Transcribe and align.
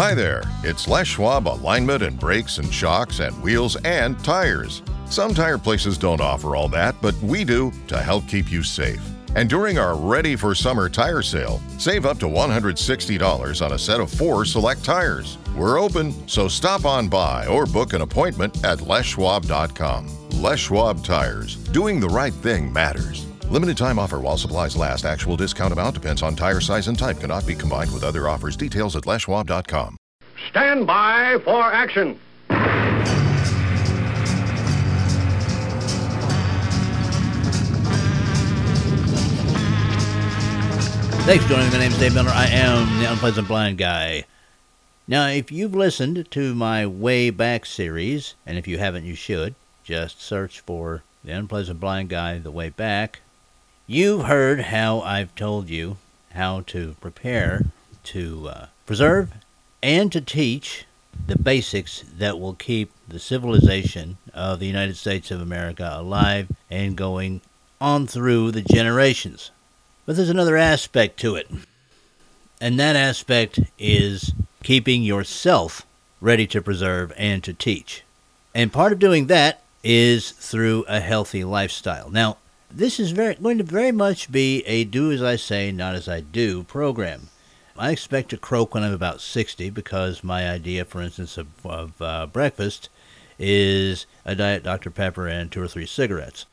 Hi 0.00 0.14
there, 0.14 0.40
it's 0.62 0.88
Les 0.88 1.06
Schwab 1.06 1.46
Alignment 1.46 2.00
and 2.00 2.18
Brakes 2.18 2.56
and 2.56 2.72
Shocks 2.72 3.18
and 3.20 3.36
Wheels 3.42 3.76
and 3.84 4.18
Tires. 4.24 4.80
Some 5.04 5.34
tire 5.34 5.58
places 5.58 5.98
don't 5.98 6.22
offer 6.22 6.56
all 6.56 6.68
that, 6.68 6.96
but 7.02 7.14
we 7.16 7.44
do 7.44 7.70
to 7.88 7.98
help 7.98 8.26
keep 8.26 8.50
you 8.50 8.62
safe. 8.62 9.06
And 9.36 9.46
during 9.46 9.76
our 9.78 9.94
Ready 9.94 10.36
for 10.36 10.54
Summer 10.54 10.88
tire 10.88 11.20
sale, 11.20 11.60
save 11.76 12.06
up 12.06 12.18
to 12.20 12.26
$160 12.26 13.62
on 13.62 13.72
a 13.74 13.78
set 13.78 14.00
of 14.00 14.10
four 14.10 14.46
select 14.46 14.82
tires. 14.82 15.36
We're 15.54 15.78
open, 15.78 16.26
so 16.26 16.48
stop 16.48 16.86
on 16.86 17.08
by 17.08 17.46
or 17.46 17.66
book 17.66 17.92
an 17.92 18.00
appointment 18.00 18.64
at 18.64 18.78
leschwab.com. 18.78 20.30
Les 20.40 20.58
Schwab 20.58 21.04
Tires. 21.04 21.56
Doing 21.56 22.00
the 22.00 22.08
right 22.08 22.32
thing 22.32 22.72
matters. 22.72 23.26
Limited 23.50 23.76
time 23.76 23.98
offer 23.98 24.20
while 24.20 24.36
supplies 24.36 24.76
last. 24.76 25.04
Actual 25.04 25.36
discount 25.36 25.72
amount 25.72 25.94
depends 25.94 26.22
on 26.22 26.36
tire 26.36 26.60
size 26.60 26.86
and 26.86 26.96
type. 26.96 27.18
Cannot 27.18 27.44
be 27.44 27.56
combined 27.56 27.92
with 27.92 28.04
other 28.04 28.28
offers. 28.28 28.56
Details 28.56 28.94
at 28.94 29.04
leschwab.com. 29.04 29.96
Stand 30.50 30.86
by 30.86 31.36
for 31.44 31.60
action. 31.60 32.18
Thanks 41.26 41.44
for 41.44 41.50
joining 41.50 41.66
me. 41.66 41.72
My 41.72 41.78
name 41.78 41.92
is 41.92 41.98
Dave 41.98 42.14
Miller. 42.14 42.30
I 42.30 42.46
am 42.46 43.00
the 43.00 43.10
Unpleasant 43.10 43.48
Blind 43.48 43.78
Guy. 43.78 44.26
Now, 45.08 45.26
if 45.26 45.50
you've 45.50 45.74
listened 45.74 46.30
to 46.30 46.54
my 46.54 46.86
Way 46.86 47.30
Back 47.30 47.66
series, 47.66 48.36
and 48.46 48.58
if 48.58 48.68
you 48.68 48.78
haven't, 48.78 49.04
you 49.04 49.16
should, 49.16 49.56
just 49.82 50.22
search 50.22 50.60
for 50.60 51.02
The 51.24 51.32
Unpleasant 51.32 51.80
Blind 51.80 52.10
Guy 52.10 52.38
The 52.38 52.52
Way 52.52 52.68
Back. 52.68 53.22
You've 53.92 54.26
heard 54.26 54.60
how 54.60 55.00
I've 55.00 55.34
told 55.34 55.68
you 55.68 55.96
how 56.34 56.60
to 56.68 56.94
prepare 57.00 57.62
to 58.04 58.48
uh, 58.48 58.66
preserve 58.86 59.32
and 59.82 60.12
to 60.12 60.20
teach 60.20 60.84
the 61.26 61.36
basics 61.36 62.04
that 62.16 62.38
will 62.38 62.54
keep 62.54 62.92
the 63.08 63.18
civilization 63.18 64.18
of 64.32 64.60
the 64.60 64.68
United 64.68 64.96
States 64.96 65.32
of 65.32 65.40
America 65.40 65.90
alive 65.92 66.52
and 66.70 66.96
going 66.96 67.40
on 67.80 68.06
through 68.06 68.52
the 68.52 68.62
generations. 68.62 69.50
But 70.06 70.14
there's 70.14 70.28
another 70.30 70.56
aspect 70.56 71.18
to 71.22 71.34
it. 71.34 71.50
And 72.60 72.78
that 72.78 72.94
aspect 72.94 73.58
is 73.76 74.32
keeping 74.62 75.02
yourself 75.02 75.84
ready 76.20 76.46
to 76.46 76.62
preserve 76.62 77.12
and 77.16 77.42
to 77.42 77.52
teach. 77.52 78.04
And 78.54 78.72
part 78.72 78.92
of 78.92 79.00
doing 79.00 79.26
that 79.26 79.64
is 79.82 80.30
through 80.30 80.84
a 80.86 81.00
healthy 81.00 81.42
lifestyle. 81.42 82.08
Now, 82.08 82.36
this 82.72 83.00
is 83.00 83.10
very, 83.10 83.34
going 83.34 83.58
to 83.58 83.64
very 83.64 83.92
much 83.92 84.30
be 84.30 84.62
a 84.66 84.84
do 84.84 85.12
as 85.12 85.22
I 85.22 85.36
say, 85.36 85.72
not 85.72 85.94
as 85.94 86.08
I 86.08 86.20
do 86.20 86.62
program. 86.64 87.28
I 87.76 87.90
expect 87.90 88.30
to 88.30 88.36
croak 88.36 88.74
when 88.74 88.82
I'm 88.82 88.92
about 88.92 89.20
60 89.20 89.70
because 89.70 90.22
my 90.22 90.48
idea, 90.48 90.84
for 90.84 91.00
instance, 91.00 91.38
of, 91.38 91.48
of 91.64 92.02
uh, 92.02 92.26
breakfast 92.26 92.88
is 93.38 94.06
a 94.24 94.34
Diet 94.34 94.62
Dr. 94.62 94.90
Pepper 94.90 95.26
and 95.26 95.50
two 95.50 95.62
or 95.62 95.68
three 95.68 95.86
cigarettes. 95.86 96.44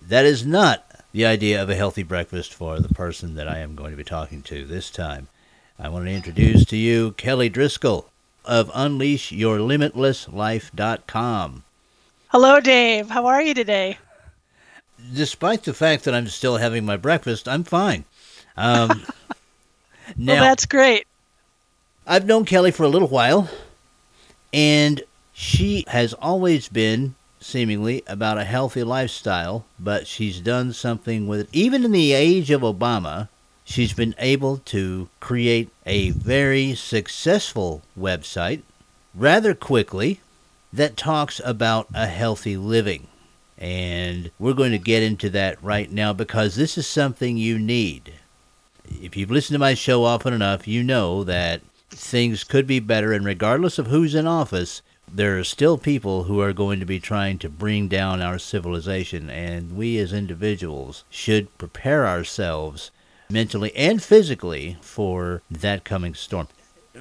That 0.00 0.24
is 0.24 0.46
not 0.46 1.02
the 1.12 1.26
idea 1.26 1.62
of 1.62 1.70
a 1.70 1.76
healthy 1.76 2.02
breakfast 2.02 2.54
for 2.54 2.80
the 2.80 2.88
person 2.88 3.34
that 3.34 3.46
I 3.46 3.58
am 3.58 3.74
going 3.74 3.90
to 3.90 3.96
be 3.96 4.04
talking 4.04 4.42
to 4.42 4.64
this 4.64 4.90
time. 4.90 5.28
I 5.78 5.88
want 5.88 6.06
to 6.06 6.12
introduce 6.12 6.64
to 6.66 6.76
you 6.76 7.12
Kelly 7.12 7.48
Driscoll 7.48 8.10
of 8.44 8.68
UnleashYourLimitlessLife.com. 8.70 11.64
Hello, 12.28 12.60
Dave. 12.60 13.10
How 13.10 13.26
are 13.26 13.42
you 13.42 13.54
today? 13.54 13.98
Despite 15.12 15.64
the 15.64 15.74
fact 15.74 16.04
that 16.04 16.14
I'm 16.14 16.28
still 16.28 16.56
having 16.56 16.84
my 16.84 16.96
breakfast, 16.96 17.48
I'm 17.48 17.64
fine. 17.64 18.04
Um, 18.56 19.04
now, 20.16 20.34
well, 20.34 20.42
that's 20.42 20.66
great. 20.66 21.06
I've 22.06 22.26
known 22.26 22.44
Kelly 22.44 22.70
for 22.70 22.84
a 22.84 22.88
little 22.88 23.08
while, 23.08 23.48
and 24.52 25.02
she 25.32 25.84
has 25.88 26.12
always 26.14 26.68
been 26.68 27.14
seemingly 27.40 28.02
about 28.06 28.38
a 28.38 28.44
healthy 28.44 28.82
lifestyle, 28.82 29.64
but 29.78 30.06
she's 30.06 30.40
done 30.40 30.72
something 30.72 31.26
with 31.26 31.40
it. 31.40 31.48
Even 31.52 31.84
in 31.84 31.92
the 31.92 32.12
age 32.12 32.50
of 32.50 32.62
Obama, 32.62 33.28
she's 33.64 33.92
been 33.92 34.14
able 34.18 34.58
to 34.58 35.08
create 35.20 35.70
a 35.84 36.10
very 36.10 36.74
successful 36.74 37.82
website 37.98 38.62
rather 39.14 39.54
quickly 39.54 40.20
that 40.72 40.96
talks 40.96 41.40
about 41.44 41.86
a 41.94 42.06
healthy 42.06 42.56
living. 42.56 43.06
And 43.58 44.30
we're 44.38 44.52
going 44.52 44.72
to 44.72 44.78
get 44.78 45.02
into 45.02 45.30
that 45.30 45.62
right 45.62 45.90
now 45.90 46.12
because 46.12 46.56
this 46.56 46.76
is 46.76 46.86
something 46.86 47.36
you 47.36 47.58
need. 47.58 48.14
If 49.00 49.16
you've 49.16 49.30
listened 49.30 49.54
to 49.54 49.60
my 49.60 49.74
show 49.74 50.04
often 50.04 50.32
enough, 50.32 50.68
you 50.68 50.82
know 50.82 51.24
that 51.24 51.60
things 51.90 52.44
could 52.44 52.66
be 52.66 52.80
better, 52.80 53.12
and 53.12 53.24
regardless 53.24 53.78
of 53.78 53.86
who's 53.86 54.14
in 54.14 54.26
office, 54.26 54.82
there 55.10 55.38
are 55.38 55.44
still 55.44 55.78
people 55.78 56.24
who 56.24 56.40
are 56.40 56.52
going 56.52 56.80
to 56.80 56.86
be 56.86 56.98
trying 56.98 57.38
to 57.38 57.48
bring 57.48 57.88
down 57.88 58.20
our 58.20 58.38
civilization, 58.38 59.30
and 59.30 59.76
we 59.76 59.98
as 59.98 60.12
individuals 60.12 61.04
should 61.08 61.56
prepare 61.56 62.06
ourselves 62.06 62.90
mentally 63.30 63.74
and 63.76 64.02
physically 64.02 64.76
for 64.80 65.42
that 65.50 65.84
coming 65.84 66.14
storm. 66.14 66.48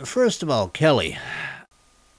First 0.04 0.44
of 0.44 0.50
all, 0.50 0.68
Kelly, 0.68 1.18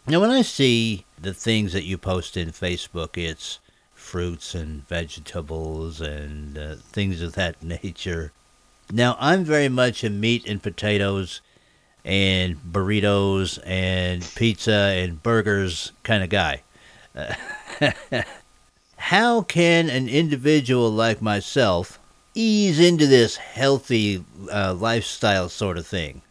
now 0.06 0.20
when 0.20 0.30
I 0.30 0.42
see 0.42 1.04
the 1.20 1.34
things 1.34 1.72
that 1.72 1.84
you 1.84 1.96
post 1.96 2.36
in 2.36 2.50
Facebook, 2.50 3.16
it's 3.16 3.58
fruits 4.14 4.54
and 4.54 4.86
vegetables 4.86 6.00
and 6.00 6.56
uh, 6.56 6.76
things 6.76 7.20
of 7.20 7.32
that 7.32 7.60
nature. 7.82 8.30
Now, 8.92 9.16
I'm 9.18 9.42
very 9.42 9.68
much 9.68 10.04
a 10.04 10.08
meat 10.08 10.46
and 10.46 10.62
potatoes 10.62 11.40
and 12.04 12.54
burritos 12.58 13.58
and 13.66 14.22
pizza 14.36 14.72
and 14.72 15.20
burgers 15.20 15.90
kind 16.04 16.22
of 16.22 16.28
guy. 16.30 16.62
Uh, 17.16 17.34
how 18.98 19.42
can 19.42 19.90
an 19.90 20.08
individual 20.08 20.92
like 20.92 21.20
myself 21.20 21.98
ease 22.36 22.78
into 22.78 23.08
this 23.08 23.34
healthy 23.34 24.24
uh, 24.48 24.74
lifestyle 24.74 25.48
sort 25.48 25.76
of 25.76 25.88
thing? 25.88 26.22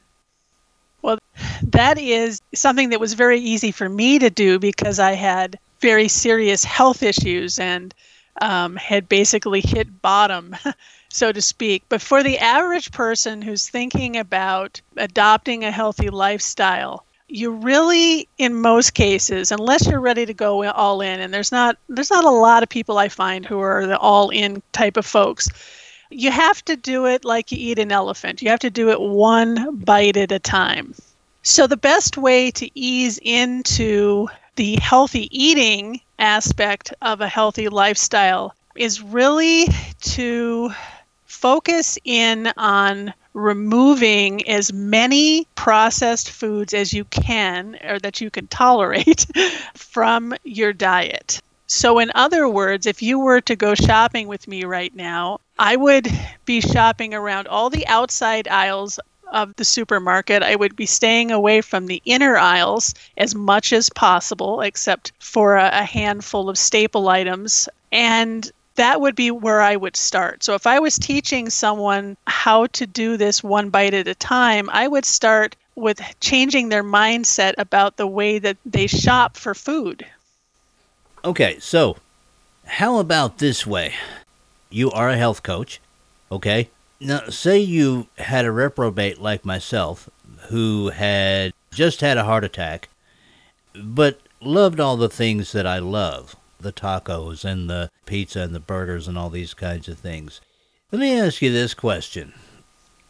Well, 1.01 1.19
that 1.63 1.99
is 1.99 2.39
something 2.55 2.91
that 2.91 3.01
was 3.01 3.13
very 3.13 3.41
easy 3.41 3.71
for 3.71 3.89
me 3.89 4.19
to 4.19 4.29
do 4.29 4.57
because 4.57 4.99
I 4.99 5.11
had 5.15 5.59
very 5.83 6.07
serious 6.07 6.63
health 6.63 7.03
issues 7.03 7.59
and 7.59 7.93
um, 8.41 8.77
had 8.77 9.09
basically 9.09 9.59
hit 9.61 10.01
bottom 10.01 10.55
so 11.09 11.31
to 11.31 11.41
speak. 11.41 11.83
But 11.89 12.01
for 12.01 12.23
the 12.23 12.39
average 12.39 12.91
person 12.91 13.41
who's 13.41 13.69
thinking 13.69 14.17
about 14.17 14.81
adopting 14.97 15.63
a 15.63 15.71
healthy 15.71 16.09
lifestyle, 16.09 17.05
you 17.27 17.51
really 17.51 18.27
in 18.37 18.53
most 18.53 18.93
cases 18.93 19.51
unless 19.51 19.85
you're 19.85 19.99
ready 19.99 20.25
to 20.25 20.33
go 20.33 20.63
all 20.71 21.01
in 21.01 21.19
and 21.19 21.33
there's 21.33 21.51
not 21.51 21.77
there's 21.89 22.11
not 22.11 22.25
a 22.25 22.29
lot 22.29 22.63
of 22.63 22.69
people 22.69 22.97
I 22.97 23.09
find 23.09 23.45
who 23.45 23.59
are 23.59 23.85
the 23.85 23.97
all 23.97 24.29
in 24.29 24.61
type 24.71 24.97
of 24.97 25.05
folks. 25.05 25.49
You 26.09 26.31
have 26.31 26.63
to 26.65 26.77
do 26.77 27.07
it 27.07 27.25
like 27.25 27.51
you 27.51 27.57
eat 27.59 27.79
an 27.79 27.91
elephant. 27.91 28.41
You 28.41 28.49
have 28.49 28.59
to 28.59 28.69
do 28.69 28.89
it 28.89 29.01
one 29.01 29.75
bite 29.77 30.15
at 30.15 30.31
a 30.31 30.39
time. 30.39 30.95
So 31.41 31.67
the 31.67 31.77
best 31.77 32.17
way 32.17 32.51
to 32.51 32.69
ease 32.73 33.19
into 33.21 34.29
the 34.55 34.77
healthy 34.81 35.27
eating 35.31 36.01
aspect 36.19 36.93
of 37.01 37.21
a 37.21 37.27
healthy 37.27 37.69
lifestyle 37.69 38.55
is 38.75 39.01
really 39.01 39.67
to 40.01 40.71
focus 41.25 41.97
in 42.03 42.51
on 42.57 43.13
removing 43.33 44.47
as 44.47 44.71
many 44.71 45.47
processed 45.55 46.29
foods 46.29 46.73
as 46.73 46.93
you 46.93 47.03
can 47.05 47.77
or 47.83 47.99
that 47.99 48.21
you 48.21 48.29
can 48.29 48.47
tolerate 48.47 49.25
from 49.73 50.33
your 50.43 50.71
diet. 50.71 51.41
So, 51.65 51.97
in 51.99 52.11
other 52.13 52.47
words, 52.47 52.85
if 52.85 53.01
you 53.01 53.19
were 53.19 53.41
to 53.41 53.55
go 53.55 53.73
shopping 53.73 54.27
with 54.27 54.47
me 54.47 54.63
right 54.63 54.93
now, 54.95 55.39
I 55.57 55.75
would 55.75 56.07
be 56.45 56.61
shopping 56.61 57.13
around 57.13 57.47
all 57.47 57.69
the 57.69 57.87
outside 57.87 58.47
aisles 58.47 58.99
of 59.33 59.55
the 59.55 59.65
supermarket. 59.65 60.43
I 60.43 60.55
would 60.55 60.75
be 60.75 60.85
staying 60.85 61.31
away 61.31 61.61
from 61.61 61.87
the 61.87 62.01
inner 62.05 62.37
aisles 62.37 62.93
as 63.17 63.35
much 63.35 63.73
as 63.73 63.89
possible, 63.89 64.61
except 64.61 65.11
for 65.19 65.57
a, 65.57 65.69
a 65.73 65.83
handful 65.83 66.49
of 66.49 66.57
staple 66.57 67.09
items. 67.09 67.67
And 67.91 68.49
that 68.75 69.01
would 69.01 69.15
be 69.15 69.31
where 69.31 69.61
I 69.61 69.75
would 69.75 69.95
start. 69.95 70.43
So 70.43 70.55
if 70.55 70.65
I 70.65 70.79
was 70.79 70.97
teaching 70.97 71.49
someone 71.49 72.17
how 72.25 72.67
to 72.67 72.87
do 72.87 73.17
this 73.17 73.43
one 73.43 73.69
bite 73.69 73.93
at 73.93 74.07
a 74.07 74.15
time, 74.15 74.69
I 74.71 74.87
would 74.87 75.05
start 75.05 75.55
with 75.75 76.01
changing 76.19 76.69
their 76.69 76.83
mindset 76.83 77.55
about 77.57 77.97
the 77.97 78.07
way 78.07 78.39
that 78.39 78.57
they 78.65 78.87
shop 78.87 79.37
for 79.37 79.53
food. 79.53 80.05
Okay, 81.25 81.57
so 81.59 81.97
how 82.65 82.99
about 82.99 83.37
this 83.37 83.65
way? 83.65 83.93
You 84.69 84.91
are 84.91 85.09
a 85.09 85.17
health 85.17 85.43
coach, 85.43 85.79
okay? 86.31 86.69
Now, 86.99 87.29
say 87.29 87.59
you 87.59 88.07
had 88.17 88.45
a 88.45 88.51
reprobate 88.51 89.19
like 89.19 89.43
myself 89.43 90.09
who 90.49 90.89
had 90.89 91.53
just 91.71 92.01
had 92.01 92.17
a 92.17 92.23
heart 92.23 92.43
attack, 92.43 92.89
but 93.75 94.19
loved 94.41 94.79
all 94.79 94.97
the 94.97 95.09
things 95.09 95.51
that 95.51 95.67
I 95.67 95.79
love 95.79 96.35
the 96.59 96.71
tacos 96.71 97.43
and 97.43 97.69
the 97.69 97.91
pizza 98.05 98.41
and 98.41 98.55
the 98.55 98.59
burgers 98.59 99.07
and 99.07 99.17
all 99.17 99.29
these 99.29 99.53
kinds 99.53 99.87
of 99.87 99.99
things. 99.99 100.41
Let 100.91 100.99
me 100.99 101.19
ask 101.19 101.41
you 101.41 101.51
this 101.51 101.73
question. 101.73 102.33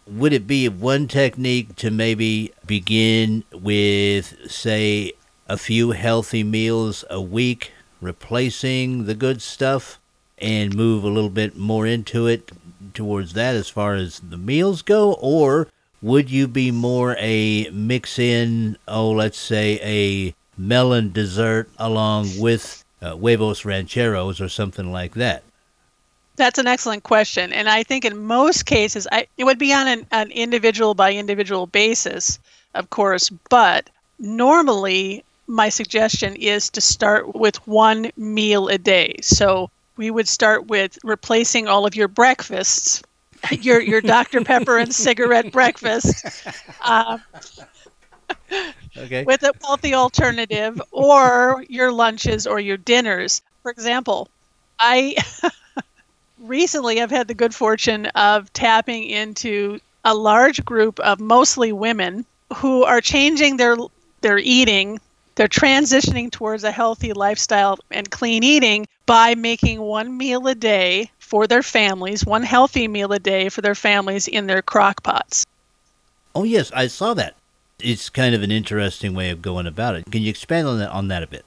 would 0.06 0.33
it 0.33 0.45
be 0.47 0.68
one 0.68 1.07
technique 1.07 1.75
to 1.77 1.89
maybe 1.89 2.51
begin 2.65 3.44
with, 3.53 4.51
say, 4.51 5.13
a 5.47 5.57
few 5.57 5.91
healthy 5.91 6.44
meals 6.44 7.06
a 7.09 7.21
week, 7.21 7.71
replacing 8.01 9.06
the 9.06 9.15
good 9.15 9.41
stuff, 9.41 10.00
and 10.38 10.75
move 10.75 11.03
a 11.03 11.09
little 11.09 11.30
bit 11.30 11.56
more 11.57 11.85
into 11.85 12.27
it 12.27 12.51
towards 12.94 13.33
that 13.33 13.56
as 13.56 13.69
far 13.69 13.95
as 13.95 14.19
the 14.19 14.38
meals 14.38 14.81
go? 14.81 15.13
Or 15.13 15.68
would 16.01 16.30
you 16.30 16.47
be 16.47 16.71
more 16.71 17.15
a 17.19 17.69
mix 17.71 18.19
in, 18.19 18.77
oh, 18.88 19.12
let's 19.12 19.38
say 19.38 19.80
a 19.81 20.35
melon 20.57 21.12
dessert 21.12 21.69
along 21.77 22.30
with 22.39 22.83
uh, 23.01 23.15
huevos 23.15 23.65
rancheros 23.65 24.41
or 24.41 24.50
something 24.50 24.91
like 24.91 25.13
that? 25.13 25.44
That's 26.36 26.59
an 26.59 26.68
excellent 26.68 27.03
question. 27.03 27.53
And 27.53 27.69
I 27.69 27.83
think 27.83 28.06
in 28.06 28.18
most 28.18 28.65
cases, 28.65 29.07
I, 29.12 29.27
it 29.38 29.44
would 29.44 29.59
be 29.59 29.71
on 29.74 29.88
an, 29.88 30.07
an 30.12 30.31
individual 30.31 30.95
by 30.95 31.13
individual 31.13 31.68
basis, 31.68 32.39
of 32.74 32.89
course, 32.89 33.29
but 33.50 33.89
normally 34.19 35.24
my 35.47 35.69
suggestion 35.69 36.36
is 36.36 36.69
to 36.71 36.81
start 36.81 37.36
with 37.36 37.65
one 37.68 38.09
meal 38.18 38.68
a 38.68 38.77
day. 38.77 39.15
So 39.21 39.69
we 39.98 40.10
would 40.12 40.28
start 40.28 40.68
with 40.68 40.98
replacing 41.04 41.68
all 41.68 41.86
of 41.86 41.95
your 41.95 42.07
breakfasts, 42.07 43.01
your 43.51 43.80
your 43.81 44.01
Dr 44.01 44.42
Pepper 44.42 44.78
and 44.78 44.94
cigarette 44.94 45.51
breakfast, 45.51 46.25
uh, 46.81 47.18
Okay. 48.98 49.25
with 49.25 49.44
a 49.44 49.51
healthy 49.62 49.94
alternative, 49.94 50.81
or 50.92 51.63
your 51.69 51.92
lunches 51.92 52.48
or 52.48 52.60
your 52.60 52.78
dinners. 52.78 53.42
For 53.63 53.72
example, 53.72 54.30
I 54.80 55.16
recently 56.38 56.98
have 56.98 57.12
had 57.12 57.28
the 57.28 57.34
good 57.34 57.54
fortune 57.56 58.07
of 58.07 58.51
tapping 58.54 59.04
into 59.06 59.80
a 60.04 60.13
large 60.13 60.63
group 60.66 61.00
of 61.00 61.19
mostly 61.19 61.72
women 61.72 62.25
who 62.57 62.84
are 62.84 63.01
changing 63.01 63.57
their 63.57 63.75
their 64.22 64.38
eating 64.38 65.00
they're 65.35 65.47
transitioning 65.47 66.31
towards 66.31 66.63
a 66.63 66.71
healthy 66.71 67.13
lifestyle 67.13 67.80
and 67.91 68.09
clean 68.09 68.44
eating 68.44 68.88
by 69.06 69.35
making 69.35 69.81
one 69.81 70.18
meal 70.18 70.47
a 70.47 70.56
day 70.56 71.09
for 71.19 71.47
their 71.47 71.63
families, 71.63 72.25
one 72.25 72.44
healthy 72.44 72.88
meal 72.88 73.12
a 73.12 73.19
day 73.19 73.50
for 73.50 73.62
their 73.62 73.75
families 73.75 74.27
in 74.27 74.47
their 74.47 74.62
crock 74.62 75.03
pots. 75.03 75.45
Oh 76.35 76.44
yes, 76.44 76.71
I 76.74 76.88
saw 76.88 77.13
that. 77.15 77.35
It's 77.80 78.09
kind 78.09 78.33
of 78.35 78.44
an 78.44 78.51
interesting 78.51 79.13
way 79.13 79.30
of 79.30 79.41
going 79.41 79.68
about 79.68 79.95
it. 79.95 80.06
Can 80.12 80.21
you 80.21 80.30
expand 80.30 80.68
on 80.68 80.80
that 80.80 80.91
on 80.91 81.07
that 81.09 81.24
a 81.24 81.27
bit? 81.27 81.45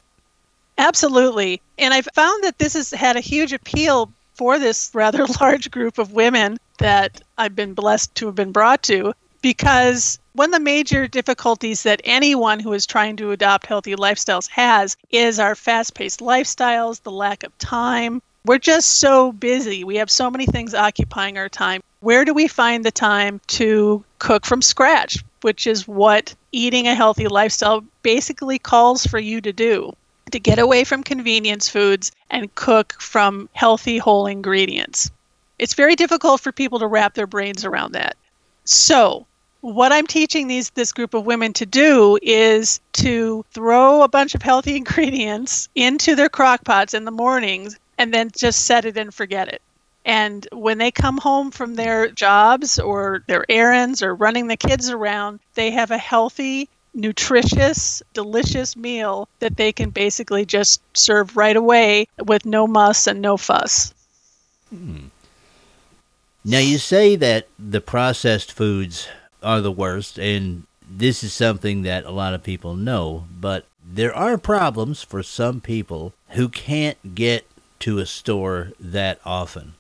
Absolutely. 0.79 1.63
And 1.79 1.95
I've 1.95 2.09
found 2.15 2.45
that 2.45 2.59
this 2.59 2.75
has 2.75 2.91
had 2.91 3.17
a 3.17 3.21
huge 3.21 3.53
appeal 3.53 4.13
for 4.35 4.59
this 4.59 4.91
rather 4.93 5.25
large 5.41 5.71
group 5.71 5.99
of 5.99 6.13
women 6.13 6.59
that 6.79 7.23
I've 7.39 7.57
been 7.57 7.75
blessed 7.75 8.15
to 8.17 8.27
have 8.27 8.35
been 8.35 8.53
brought 8.53 8.83
to 8.85 9.15
because 9.41 10.19
one 10.37 10.51
of 10.51 10.53
the 10.53 10.61
major 10.61 11.09
difficulties 11.09 11.83
that 11.85 12.03
anyone 12.05 12.61
who 12.61 12.75
is 12.75 12.85
trying 12.85 13.17
to 13.17 13.31
adopt 13.31 13.65
healthy 13.65 13.97
lifestyles 13.97 14.49
has 14.51 14.95
is 15.11 15.39
our 15.39 15.55
fast 15.55 15.95
paced 15.95 16.21
lifestyles, 16.21 17.03
the 17.03 17.11
lack 17.11 17.43
of 17.43 17.57
time. 17.57 18.21
We're 18.45 18.59
just 18.59 19.01
so 19.01 19.33
busy. 19.33 19.83
We 19.83 19.97
have 19.97 20.11
so 20.11 20.31
many 20.31 20.45
things 20.45 20.75
occupying 20.75 21.39
our 21.39 21.49
time. 21.49 21.83
Where 22.01 22.27
do 22.27 22.35
we 22.35 22.49
find 22.49 22.85
the 22.85 22.91
time 22.91 23.41
to 23.47 24.05
cook 24.19 24.45
from 24.45 24.61
scratch, 24.61 25.25
which 25.41 25.67
is 25.67 25.89
what 25.89 26.35
eating 26.53 26.87
a 26.87 26.95
healthy 26.95 27.29
lifestyle 27.29 27.83
basically 28.03 28.59
calls 28.59 29.07
for 29.07 29.19
you 29.19 29.41
to 29.41 29.55
do? 29.55 29.95
To 30.33 30.39
get 30.39 30.59
away 30.59 30.85
from 30.85 31.03
convenience 31.03 31.71
foods 31.71 32.13
and 32.31 32.55
cook 32.55 32.95
from 33.01 33.49
healthy, 33.55 33.97
whole 33.97 34.27
ingredients. 34.27 35.11
It's 35.59 35.75
very 35.75 35.97
difficult 35.97 36.43
for 36.43 36.53
people 36.53 36.81
to 36.81 36.87
wrap 36.87 37.15
their 37.15 37.27
brains 37.27 37.65
around 37.65 37.93
that. 37.93 38.17
So, 38.65 39.27
what 39.67 39.91
I'm 39.91 40.07
teaching 40.07 40.47
these 40.47 40.71
this 40.71 40.93
group 40.93 41.13
of 41.13 41.27
women 41.27 41.53
to 41.55 41.67
do 41.67 42.21
is 42.23 42.79
to 42.93 43.45
throw 43.51 44.03
a 44.03 44.09
bunch 44.09 44.37
of 44.37 44.43
healthy 44.43 44.77
ingredients 44.77 45.69
into 45.75 46.15
their 46.15 46.29
crock 46.29 46.65
pots 46.65 46.95
in 46.95 47.05
the 47.05 47.11
mornings 47.11 47.77
and 47.99 48.15
then 48.15 48.31
just 48.37 48.67
set 48.67 48.85
it 48.85 48.97
and 48.97 49.13
forget 49.13 49.49
it. 49.49 49.61
And 50.05 50.47
when 50.53 50.79
they 50.79 50.93
come 50.93 51.19
home 51.19 51.51
from 51.51 51.75
their 51.75 52.09
jobs 52.13 52.79
or 52.79 53.25
their 53.27 53.45
errands 53.49 54.05
or 54.05 54.15
running 54.15 54.47
the 54.47 54.57
kids 54.57 54.89
around, 54.89 55.41
they 55.55 55.73
have 55.73 55.91
a 55.91 55.99
healthy, 55.99 56.69
nutritious, 56.95 58.05
delicious 58.15 58.77
meal 58.77 59.29
that 59.41 59.57
they 59.57 59.73
can 59.73 59.91
basically 59.91 60.45
just 60.45 60.81
serve 60.97 61.37
right 61.37 61.57
away 61.57 62.07
with 62.25 62.47
no 62.47 62.69
muss 62.69 63.09
and 63.09 63.21
no 63.21 63.37
fuss. 63.37 63.93
Hmm. 64.71 65.07
Now 66.45 66.61
you 66.61 66.79
say 66.79 67.17
that 67.17 67.49
the 67.59 67.81
processed 67.81 68.53
foods 68.53 69.09
are 69.47 69.61
the 69.61 69.73
worst, 69.73 70.19
and 70.19 70.65
this 70.91 71.23
is 71.23 71.33
something 71.33 71.83
that 71.83 72.05
a 72.05 72.11
lot 72.11 72.35
of 72.35 72.43
people 72.43 72.75
know, 72.75 73.27
but 73.41 73.65
there 73.89 74.15
are 74.15 74.37
problems 74.37 75.03
for 75.03 75.23
some 75.23 75.61
people 75.61 76.13
who 76.31 76.49
can't 76.49 77.15
get 77.15 77.47
to 77.79 77.99
a 77.99 78.07
store 78.07 78.73
that 78.81 79.21
often. 79.25 79.75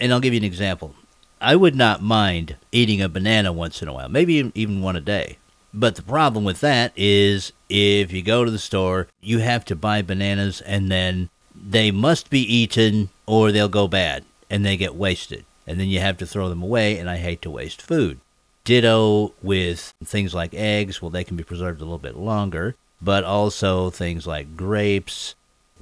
And 0.00 0.12
I'll 0.12 0.20
give 0.20 0.34
you 0.34 0.40
an 0.40 0.44
example. 0.44 0.96
I 1.40 1.54
would 1.54 1.76
not 1.76 2.02
mind 2.02 2.56
eating 2.72 3.00
a 3.00 3.08
banana 3.08 3.52
once 3.52 3.80
in 3.80 3.88
a 3.88 3.92
while, 3.92 4.08
maybe 4.08 4.50
even 4.54 4.82
one 4.82 4.96
a 4.96 5.00
day. 5.00 5.38
But 5.72 5.94
the 5.94 6.02
problem 6.02 6.44
with 6.44 6.60
that 6.60 6.92
is 6.96 7.52
if 7.68 8.12
you 8.12 8.22
go 8.22 8.44
to 8.44 8.50
the 8.50 8.58
store, 8.58 9.06
you 9.20 9.38
have 9.38 9.64
to 9.66 9.76
buy 9.76 10.02
bananas 10.02 10.60
and 10.60 10.90
then 10.90 11.30
they 11.54 11.90
must 11.90 12.28
be 12.28 12.40
eaten 12.40 13.08
or 13.26 13.52
they'll 13.52 13.68
go 13.68 13.86
bad 13.88 14.24
and 14.50 14.64
they 14.64 14.76
get 14.76 14.94
wasted. 14.94 15.44
And 15.66 15.78
then 15.78 15.88
you 15.88 16.00
have 16.00 16.18
to 16.18 16.26
throw 16.26 16.48
them 16.48 16.62
away, 16.62 16.98
and 16.98 17.08
I 17.08 17.18
hate 17.18 17.40
to 17.42 17.50
waste 17.50 17.80
food. 17.80 18.18
Ditto 18.64 19.32
with 19.42 19.92
things 20.04 20.34
like 20.34 20.54
eggs. 20.54 21.02
Well, 21.02 21.10
they 21.10 21.24
can 21.24 21.36
be 21.36 21.44
preserved 21.44 21.80
a 21.80 21.84
little 21.84 21.98
bit 21.98 22.16
longer, 22.16 22.76
but 23.00 23.24
also 23.24 23.90
things 23.90 24.26
like 24.26 24.56
grapes, 24.56 25.34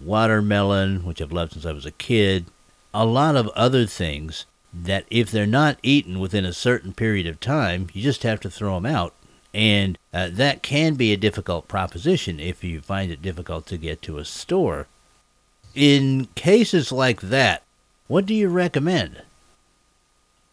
watermelon, 0.02 1.04
which 1.04 1.20
I've 1.20 1.32
loved 1.32 1.52
since 1.52 1.66
I 1.66 1.72
was 1.72 1.86
a 1.86 1.90
kid, 1.90 2.46
a 2.94 3.04
lot 3.04 3.36
of 3.36 3.48
other 3.48 3.86
things 3.86 4.46
that 4.72 5.04
if 5.10 5.30
they're 5.30 5.46
not 5.46 5.78
eaten 5.82 6.20
within 6.20 6.44
a 6.44 6.52
certain 6.52 6.92
period 6.92 7.26
of 7.26 7.40
time, 7.40 7.88
you 7.92 8.02
just 8.02 8.22
have 8.22 8.40
to 8.40 8.50
throw 8.50 8.74
them 8.74 8.86
out. 8.86 9.14
And 9.52 9.98
uh, 10.14 10.28
that 10.32 10.62
can 10.62 10.94
be 10.94 11.12
a 11.12 11.16
difficult 11.16 11.66
proposition 11.66 12.38
if 12.38 12.62
you 12.62 12.80
find 12.80 13.10
it 13.10 13.20
difficult 13.20 13.66
to 13.66 13.76
get 13.76 14.00
to 14.02 14.18
a 14.18 14.24
store. 14.24 14.86
In 15.74 16.28
cases 16.34 16.92
like 16.92 17.20
that, 17.20 17.62
what 18.06 18.26
do 18.26 18.34
you 18.34 18.48
recommend? 18.48 19.22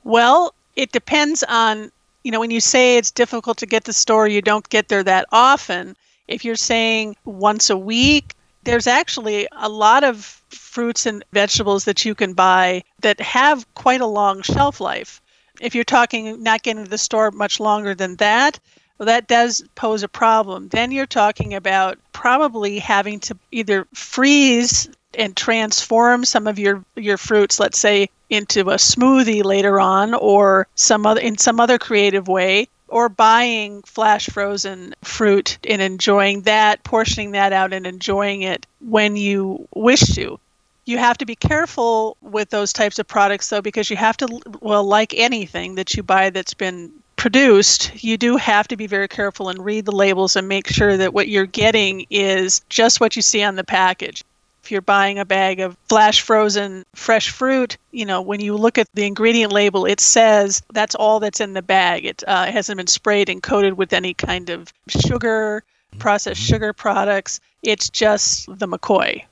Well, 0.03 0.53
it 0.75 0.91
depends 0.91 1.43
on, 1.43 1.91
you 2.23 2.31
know, 2.31 2.39
when 2.39 2.51
you 2.51 2.59
say 2.59 2.97
it's 2.97 3.11
difficult 3.11 3.57
to 3.59 3.65
get 3.65 3.85
to 3.85 3.89
the 3.89 3.93
store, 3.93 4.27
you 4.27 4.41
don't 4.41 4.67
get 4.69 4.89
there 4.89 5.03
that 5.03 5.27
often. 5.31 5.95
If 6.27 6.43
you're 6.43 6.55
saying 6.55 7.15
once 7.25 7.69
a 7.69 7.77
week, 7.77 8.33
there's 8.63 8.87
actually 8.87 9.47
a 9.53 9.69
lot 9.69 10.03
of 10.03 10.25
fruits 10.49 11.05
and 11.05 11.23
vegetables 11.31 11.85
that 11.85 12.03
you 12.03 12.13
can 12.13 12.33
buy 12.33 12.83
that 13.01 13.19
have 13.21 13.73
quite 13.75 14.01
a 14.01 14.05
long 14.05 14.41
shelf 14.41 14.81
life. 14.81 15.21
If 15.61 15.73
you're 15.73 15.83
talking 15.83 16.43
not 16.43 16.63
getting 16.63 16.83
to 16.83 16.89
the 16.89 16.97
store 16.97 17.31
much 17.31 17.59
longer 17.59 17.95
than 17.95 18.17
that, 18.17 18.59
well, 18.97 19.05
that 19.05 19.27
does 19.27 19.63
pose 19.75 20.03
a 20.03 20.07
problem. 20.07 20.67
Then 20.69 20.91
you're 20.91 21.05
talking 21.05 21.53
about 21.53 21.97
probably 22.11 22.79
having 22.79 23.19
to 23.21 23.37
either 23.51 23.87
freeze 23.93 24.89
and 25.17 25.35
transform 25.35 26.23
some 26.23 26.47
of 26.47 26.57
your 26.57 26.83
your 26.95 27.17
fruits, 27.17 27.59
let's 27.59 27.79
say 27.79 28.09
into 28.29 28.61
a 28.61 28.75
smoothie 28.75 29.43
later 29.43 29.79
on, 29.79 30.13
or 30.13 30.67
some 30.75 31.05
other 31.05 31.19
in 31.19 31.37
some 31.37 31.59
other 31.59 31.77
creative 31.77 32.27
way, 32.27 32.67
or 32.87 33.09
buying 33.09 33.81
flash 33.83 34.27
frozen 34.27 34.93
fruit 35.03 35.57
and 35.67 35.81
enjoying 35.81 36.41
that, 36.43 36.83
portioning 36.83 37.31
that 37.31 37.51
out 37.51 37.73
and 37.73 37.85
enjoying 37.85 38.43
it 38.43 38.65
when 38.79 39.17
you 39.17 39.67
wish 39.75 40.01
to. 40.15 40.39
You 40.85 40.97
have 40.99 41.17
to 41.17 41.25
be 41.25 41.35
careful 41.35 42.15
with 42.21 42.49
those 42.49 42.71
types 42.71 42.97
of 42.97 43.07
products 43.07 43.49
though 43.49 43.61
because 43.61 43.89
you 43.89 43.97
have 43.97 44.15
to 44.17 44.39
well 44.61 44.85
like 44.85 45.13
anything 45.15 45.75
that 45.75 45.95
you 45.95 46.03
buy 46.03 46.29
that's 46.29 46.53
been 46.53 46.91
produced, 47.17 47.91
you 48.03 48.15
do 48.15 48.37
have 48.37 48.67
to 48.69 48.77
be 48.77 48.87
very 48.87 49.07
careful 49.07 49.49
and 49.49 49.65
read 49.65 49.85
the 49.85 49.91
labels 49.91 50.35
and 50.35 50.47
make 50.47 50.67
sure 50.67 50.95
that 50.95 51.13
what 51.13 51.27
you're 51.27 51.47
getting 51.47 52.05
is 52.09 52.61
just 52.69 53.01
what 53.01 53.15
you 53.15 53.21
see 53.21 53.43
on 53.43 53.55
the 53.55 53.63
package. 53.63 54.23
If 54.67 54.71
you're 54.73 54.81
buying 54.81 55.17
a 55.17 55.23
bag 55.23 55.61
of 55.61 55.77
flash 55.87 56.19
frozen 56.19 56.83
fresh 56.93 57.29
fruit, 57.29 57.77
you 57.91 58.05
know, 58.05 58.21
when 58.21 58.41
you 58.41 58.53
look 58.53 58.77
at 58.77 58.89
the 58.93 59.05
ingredient 59.05 59.53
label, 59.53 59.85
it 59.85 60.01
says 60.01 60.61
that's 60.73 60.93
all 60.93 61.21
that's 61.21 61.39
in 61.39 61.53
the 61.53 61.61
bag. 61.61 62.03
It 62.03 62.21
uh, 62.27 62.47
hasn't 62.47 62.75
been 62.75 62.87
sprayed 62.87 63.29
and 63.29 63.41
coated 63.41 63.77
with 63.77 63.93
any 63.93 64.13
kind 64.13 64.49
of 64.49 64.73
sugar, 64.89 65.63
processed 65.99 66.41
sugar 66.41 66.73
products. 66.73 67.39
It's 67.63 67.89
just 67.89 68.47
the 68.59 68.67
McCoy. 68.67 69.23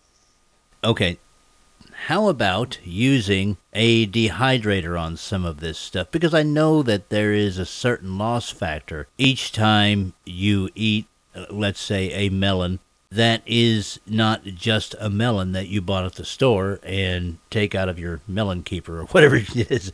Okay, 0.86 1.18
how 2.06 2.30
about 2.30 2.80
using 2.86 3.58
a 3.74 4.08
dehydrator 4.08 4.98
on 4.98 5.18
some 5.18 5.44
of 5.44 5.60
this 5.60 5.78
stuff? 5.78 6.12
Because 6.12 6.34
I 6.34 6.44
know 6.44 6.82
that 6.82 7.10
there 7.10 7.34
is 7.34 7.58
a 7.58 7.66
certain 7.66 8.18
loss 8.18 8.52
factor 8.52 9.10
each 9.18 9.52
time 9.52 10.14
you 10.24 10.70
eat, 10.76 11.08
uh, 11.36 11.48
let's 11.50 11.82
say, 11.82 12.10
a 12.12 12.30
melon 12.30 12.80
that 13.12 13.42
is 13.46 14.00
not 14.06 14.44
just 14.44 14.96
a 15.00 15.10
melon 15.10 15.52
that 15.54 15.68
you 15.68 15.82
bought 15.82 16.06
at 16.06 16.16
the 16.16 16.26
store 16.26 16.80
and 16.84 17.38
take 17.50 17.76
out 17.76 17.90
of 17.90 18.00
your 18.00 18.22
melon 18.28 18.64
keeper 18.64 19.00
or 19.00 19.04
whatever 19.06 19.36
it 19.38 19.72
is. 19.72 19.92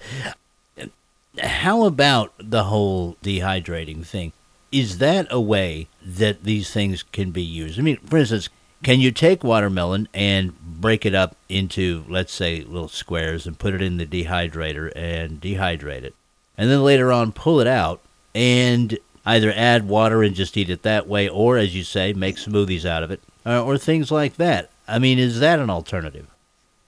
How 1.42 1.84
about 1.84 2.34
the 2.38 2.66
whole 2.66 3.16
dehydrating 3.24 4.06
thing? 4.06 4.34
Is 4.72 5.00
that 5.00 5.28
a 5.30 5.40
way 5.40 5.88
that 6.02 6.44
these 6.44 6.72
things 6.72 7.04
can 7.04 7.32
be 7.32 7.44
used? 7.44 7.78
I 7.78 7.82
mean, 7.82 7.98
for 7.98 8.18
instance, 8.18 8.50
can 8.84 9.00
you 9.00 9.12
take 9.12 9.44
watermelon 9.44 10.08
and 10.14 10.58
break 10.60 11.06
it 11.06 11.14
up 11.14 11.36
into, 11.48 12.04
let's 12.08 12.34
say, 12.34 12.62
little 12.62 12.88
squares 12.88 13.46
and 13.46 13.60
put 13.60 13.74
it 13.74 13.82
in 13.82 13.98
the 13.98 14.06
dehydrator 14.06 14.92
and 14.96 15.40
dehydrate 15.40 16.04
it? 16.04 16.16
And 16.58 16.70
then 16.70 16.84
later 16.84 17.12
on 17.12 17.32
pull 17.32 17.60
it 17.60 17.68
out 17.68 18.02
and 18.34 18.98
either 19.26 19.54
add 19.56 19.88
water 19.88 20.24
and 20.24 20.36
just 20.36 20.58
eat 20.58 20.70
it 20.70 20.84
that 20.84 21.08
way, 21.08 21.28
or, 21.30 21.58
as 21.58 21.76
you 21.76 21.84
say, 21.84 22.14
make 22.14 22.38
smoothies 22.38 22.86
out 22.86 23.04
of 23.04 23.12
it, 23.12 23.22
uh, 23.46 23.64
or 23.64 23.78
things 23.78 24.12
like 24.12 24.38
that. 24.38 24.70
I 24.88 25.00
mean, 25.00 25.20
is 25.20 25.40
that 25.40 25.60
an 25.60 25.70
alternative? 25.70 26.28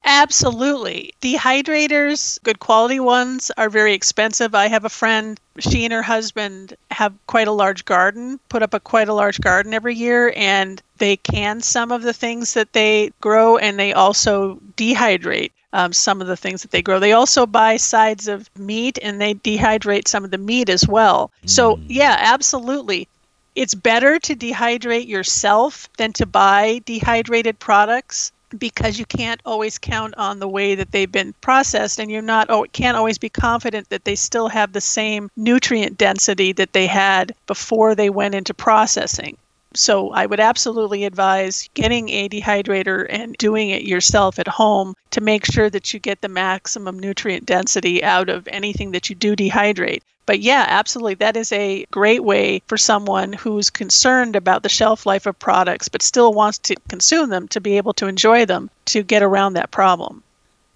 Absolutely. 0.05 1.13
Dehydrators, 1.22 2.41
good 2.43 2.60
quality 2.60 3.00
ones, 3.00 3.51
are 3.57 3.69
very 3.69 3.93
expensive. 3.93 4.53
I 4.53 4.67
have 4.67 4.83
a 4.83 4.89
friend, 4.89 5.39
she 5.60 5.86
and 5.86 5.93
her 5.93 6.01
husband 6.01 6.75
have 6.91 7.13
quite 7.27 7.48
a 7.48 7.53
large 7.53 7.86
garden, 7.86 8.39
put 8.50 8.63
up 8.63 8.74
a 8.74 8.81
quite 8.81 9.07
a 9.07 9.13
large 9.13 9.39
garden 9.39 9.74
every 9.74 9.95
year, 9.95 10.33
and 10.36 10.81
they 10.98 11.15
can 11.15 11.62
some 11.62 11.91
of 11.91 12.01
the 12.01 12.12
things 12.13 12.53
that 12.53 12.74
they 12.74 13.12
grow 13.22 13.57
and 13.57 13.79
they 13.79 13.93
also 13.93 14.60
dehydrate. 14.75 15.51
Um, 15.72 15.91
some 15.91 16.22
of 16.22 16.27
the 16.27 16.38
things 16.38 16.62
that 16.62 16.69
they 16.69 16.83
grow. 16.83 17.00
They 17.00 17.13
also 17.13 17.48
buy 17.48 17.77
sides 17.77 18.27
of 18.27 18.48
meat 18.55 19.00
and 19.01 19.19
they 19.19 19.33
dehydrate 19.33 20.07
some 20.07 20.24
of 20.24 20.29
the 20.29 20.38
meat 20.38 20.69
as 20.69 20.88
well. 20.88 21.31
So, 21.48 21.79
yeah, 21.88 22.15
absolutely. 22.19 23.07
It's 23.55 23.74
better 23.74 24.19
to 24.19 24.36
dehydrate 24.36 25.07
yourself 25.07 25.89
than 25.98 26.13
to 26.13 26.27
buy 26.27 26.81
dehydrated 26.86 27.57
products 27.57 28.31
because 28.57 29.00
you 29.00 29.05
can't 29.05 29.41
always 29.45 29.77
count 29.77 30.13
on 30.17 30.39
the 30.39 30.48
way 30.48 30.75
that 30.75 30.91
they've 30.91 31.12
been 31.12 31.33
processed 31.41 32.00
and 32.00 32.12
you're 32.12 32.22
not 32.22 32.50
oh 32.50 32.65
can't 32.72 32.98
always 32.98 33.17
be 33.17 33.29
confident 33.29 33.89
that 33.89 34.05
they 34.05 34.15
still 34.15 34.48
have 34.48 34.74
the 34.74 34.81
same 34.81 35.29
nutrient 35.36 35.98
density 35.98 36.51
that 36.53 36.74
they 36.74 36.88
had 36.88 37.33
before 37.48 37.95
they 37.95 38.10
went 38.10 38.36
into 38.36 38.53
processing 38.53 39.38
so 39.75 40.11
I 40.11 40.25
would 40.25 40.39
absolutely 40.39 41.05
advise 41.05 41.69
getting 41.73 42.09
a 42.09 42.29
dehydrator 42.29 43.05
and 43.09 43.35
doing 43.37 43.69
it 43.69 43.83
yourself 43.83 44.39
at 44.39 44.47
home 44.47 44.95
to 45.11 45.21
make 45.21 45.45
sure 45.45 45.69
that 45.69 45.93
you 45.93 45.99
get 45.99 46.21
the 46.21 46.29
maximum 46.29 46.99
nutrient 46.99 47.45
density 47.45 48.03
out 48.03 48.29
of 48.29 48.47
anything 48.47 48.91
that 48.91 49.09
you 49.09 49.15
do 49.15 49.35
dehydrate. 49.35 50.01
But 50.25 50.39
yeah, 50.39 50.65
absolutely. 50.67 51.15
That 51.15 51.35
is 51.35 51.51
a 51.51 51.85
great 51.91 52.23
way 52.23 52.61
for 52.67 52.77
someone 52.77 53.33
who's 53.33 53.69
concerned 53.69 54.35
about 54.35 54.63
the 54.63 54.69
shelf 54.69 55.05
life 55.05 55.25
of 55.25 55.37
products 55.37 55.89
but 55.89 56.01
still 56.01 56.33
wants 56.33 56.57
to 56.59 56.75
consume 56.87 57.29
them 57.29 57.47
to 57.49 57.59
be 57.59 57.77
able 57.77 57.93
to 57.95 58.07
enjoy 58.07 58.45
them 58.45 58.69
to 58.85 59.03
get 59.03 59.21
around 59.21 59.53
that 59.53 59.71
problem. 59.71 60.23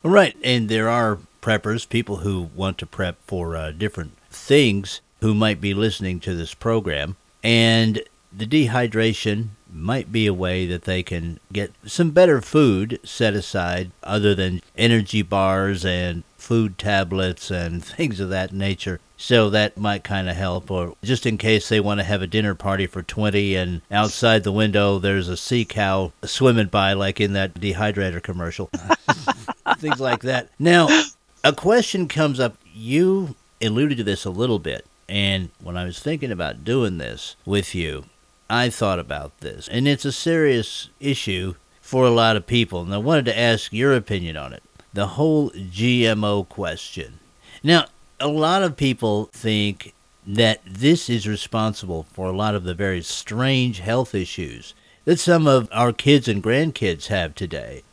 Right. 0.04 0.36
And 0.44 0.68
there 0.68 0.90
are 0.90 1.20
preppers, 1.42 1.88
people 1.88 2.18
who 2.18 2.50
want 2.56 2.78
to 2.80 2.86
prep 2.86 3.18
for 3.26 3.56
uh, 3.56 3.72
different 3.72 4.18
things 4.30 5.02
who 5.22 5.34
might 5.34 5.62
be 5.62 5.74
listening 5.74 6.20
to 6.22 6.36
this 6.36 6.54
program. 6.54 7.16
And 7.44 8.02
the 8.38 8.46
dehydration 8.46 9.50
might 9.72 10.12
be 10.12 10.28
a 10.28 10.34
way 10.34 10.66
that 10.66 10.84
they 10.84 11.04
can 11.04 11.40
get 11.52 11.72
some 11.86 12.12
better 12.12 12.42
food 12.42 13.00
set 13.04 13.34
aside 13.34 13.92
other 14.04 14.34
than 14.36 14.62
energy 14.78 15.22
bars 15.22 15.84
and 15.84 16.24
food 16.38 16.78
tablets 16.78 17.52
and 17.52 17.84
things 17.86 18.20
of 18.20 18.30
that 18.30 18.54
nature. 18.54 19.00
So 19.18 19.50
that 19.50 19.78
might 19.78 20.04
kind 20.04 20.30
of 20.30 20.36
help, 20.36 20.70
or 20.70 20.96
just 21.04 21.26
in 21.26 21.40
case 21.40 21.68
they 21.68 21.80
want 21.80 22.00
to 22.00 22.04
have 22.04 22.22
a 22.22 22.28
dinner 22.28 22.54
party 22.54 22.86
for 22.86 23.02
20 23.02 23.56
and 23.56 23.82
outside 23.90 24.44
the 24.44 24.52
window 24.52 25.00
there's 25.00 25.28
a 25.28 25.36
sea 25.36 25.66
cow 25.66 26.12
swimming 26.24 26.68
by, 26.68 26.94
like 26.94 27.20
in 27.20 27.34
that 27.34 27.56
dehydrator 27.56 28.22
commercial. 28.22 28.70
things 29.80 30.00
like 30.00 30.22
that. 30.22 30.50
Now, 30.60 30.88
a 31.44 31.52
question 31.52 32.08
comes 32.08 32.40
up. 32.40 32.58
You 32.72 33.36
alluded 33.62 33.98
to 33.98 34.04
this 34.04 34.24
a 34.24 34.30
little 34.30 34.60
bit. 34.60 34.86
And 35.10 35.50
when 35.64 35.78
I 35.78 35.86
was 35.86 36.00
thinking 36.00 36.32
about 36.32 36.64
doing 36.64 36.98
this 36.98 37.36
with 37.46 37.74
you, 37.74 38.06
I 38.50 38.70
thought 38.70 39.00
about 39.00 39.38
this, 39.40 39.68
and 39.68 39.88
it's 39.88 40.06
a 40.06 40.12
serious 40.12 40.90
issue 41.00 41.56
for 41.82 42.06
a 42.06 42.12
lot 42.12 42.36
of 42.36 42.48
people, 42.48 42.82
and 42.82 42.94
I 42.94 42.98
wanted 42.98 43.26
to 43.26 43.38
ask 43.38 43.74
your 43.74 43.94
opinion 43.94 44.38
on 44.38 44.54
it. 44.54 44.64
The 44.94 45.08
whole 45.08 45.52
GMO 45.52 46.48
question. 46.48 47.20
Now, 47.62 47.86
a 48.20 48.28
lot 48.28 48.64
of 48.64 48.78
people 48.78 49.30
think 49.34 49.94
that 50.26 50.62
this 50.66 51.10
is 51.10 51.28
responsible 51.28 52.04
for 52.14 52.28
a 52.28 52.36
lot 52.36 52.56
of 52.56 52.64
the 52.64 52.74
very 52.74 53.02
strange 53.02 53.80
health 53.80 54.16
issues 54.16 54.74
that 55.06 55.20
some 55.20 55.48
of 55.48 55.70
our 55.72 55.94
kids 55.94 56.28
and 56.28 56.44
grandkids 56.44 57.08
have 57.08 57.36
today. 57.36 57.84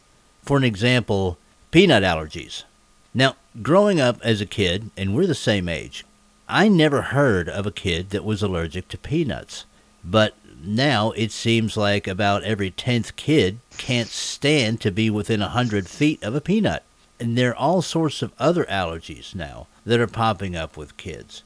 For 0.42 0.56
an 0.56 0.64
example, 0.64 1.38
peanut 1.70 2.02
allergies. 2.02 2.64
Now, 3.12 3.36
growing 3.62 4.00
up 4.00 4.20
as 4.22 4.40
a 4.40 4.46
kid, 4.46 4.90
and 4.96 5.14
we're 5.14 5.26
the 5.26 5.34
same 5.34 5.68
age, 5.68 6.04
I 6.48 6.68
never 6.68 7.02
heard 7.02 7.48
of 7.48 7.66
a 7.66 7.72
kid 7.72 8.10
that 8.10 8.24
was 8.24 8.42
allergic 8.42 8.88
to 8.88 8.98
peanuts. 8.98 9.64
But 10.04 10.34
now 10.66 11.12
it 11.12 11.32
seems 11.32 11.76
like 11.76 12.06
about 12.06 12.42
every 12.44 12.70
10th 12.70 13.16
kid 13.16 13.58
can't 13.76 14.08
stand 14.08 14.80
to 14.80 14.90
be 14.90 15.10
within 15.10 15.40
a 15.40 15.46
100 15.46 15.88
feet 15.88 16.22
of 16.22 16.34
a 16.34 16.40
peanut. 16.40 16.82
And 17.20 17.38
there 17.38 17.50
are 17.50 17.56
all 17.56 17.82
sorts 17.82 18.22
of 18.22 18.32
other 18.38 18.64
allergies 18.64 19.34
now 19.34 19.66
that 19.86 20.00
are 20.00 20.06
popping 20.06 20.56
up 20.56 20.76
with 20.76 20.96
kids. 20.96 21.42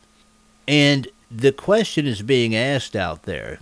And 0.67 1.09
the 1.31 1.53
question 1.53 2.07
is 2.07 2.23
being 2.23 2.55
asked 2.55 2.97
out 2.97 3.25
there 3.25 3.61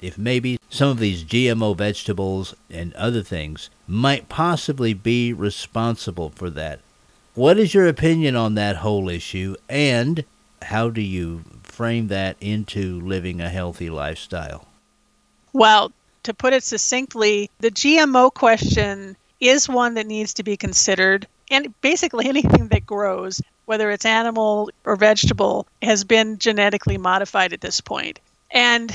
if 0.00 0.18
maybe 0.18 0.58
some 0.68 0.90
of 0.90 0.98
these 0.98 1.24
GMO 1.24 1.76
vegetables 1.76 2.54
and 2.70 2.92
other 2.94 3.22
things 3.22 3.70
might 3.88 4.28
possibly 4.28 4.92
be 4.92 5.32
responsible 5.32 6.30
for 6.30 6.50
that. 6.50 6.80
What 7.34 7.58
is 7.58 7.74
your 7.74 7.86
opinion 7.86 8.36
on 8.36 8.54
that 8.54 8.76
whole 8.76 9.08
issue, 9.08 9.56
and 9.68 10.24
how 10.62 10.88
do 10.90 11.00
you 11.00 11.44
frame 11.62 12.08
that 12.08 12.36
into 12.40 13.00
living 13.00 13.40
a 13.40 13.50
healthy 13.50 13.90
lifestyle? 13.90 14.66
Well, 15.56 15.90
to 16.24 16.34
put 16.34 16.52
it 16.52 16.64
succinctly, 16.64 17.48
the 17.60 17.70
GMO 17.70 18.34
question 18.34 19.16
is 19.40 19.70
one 19.70 19.94
that 19.94 20.06
needs 20.06 20.34
to 20.34 20.42
be 20.42 20.54
considered. 20.54 21.26
And 21.50 21.72
basically, 21.80 22.28
anything 22.28 22.68
that 22.68 22.84
grows, 22.84 23.40
whether 23.64 23.90
it's 23.90 24.04
animal 24.04 24.68
or 24.84 24.96
vegetable, 24.96 25.66
has 25.80 26.04
been 26.04 26.36
genetically 26.36 26.98
modified 26.98 27.54
at 27.54 27.62
this 27.62 27.80
point. 27.80 28.20
And 28.50 28.94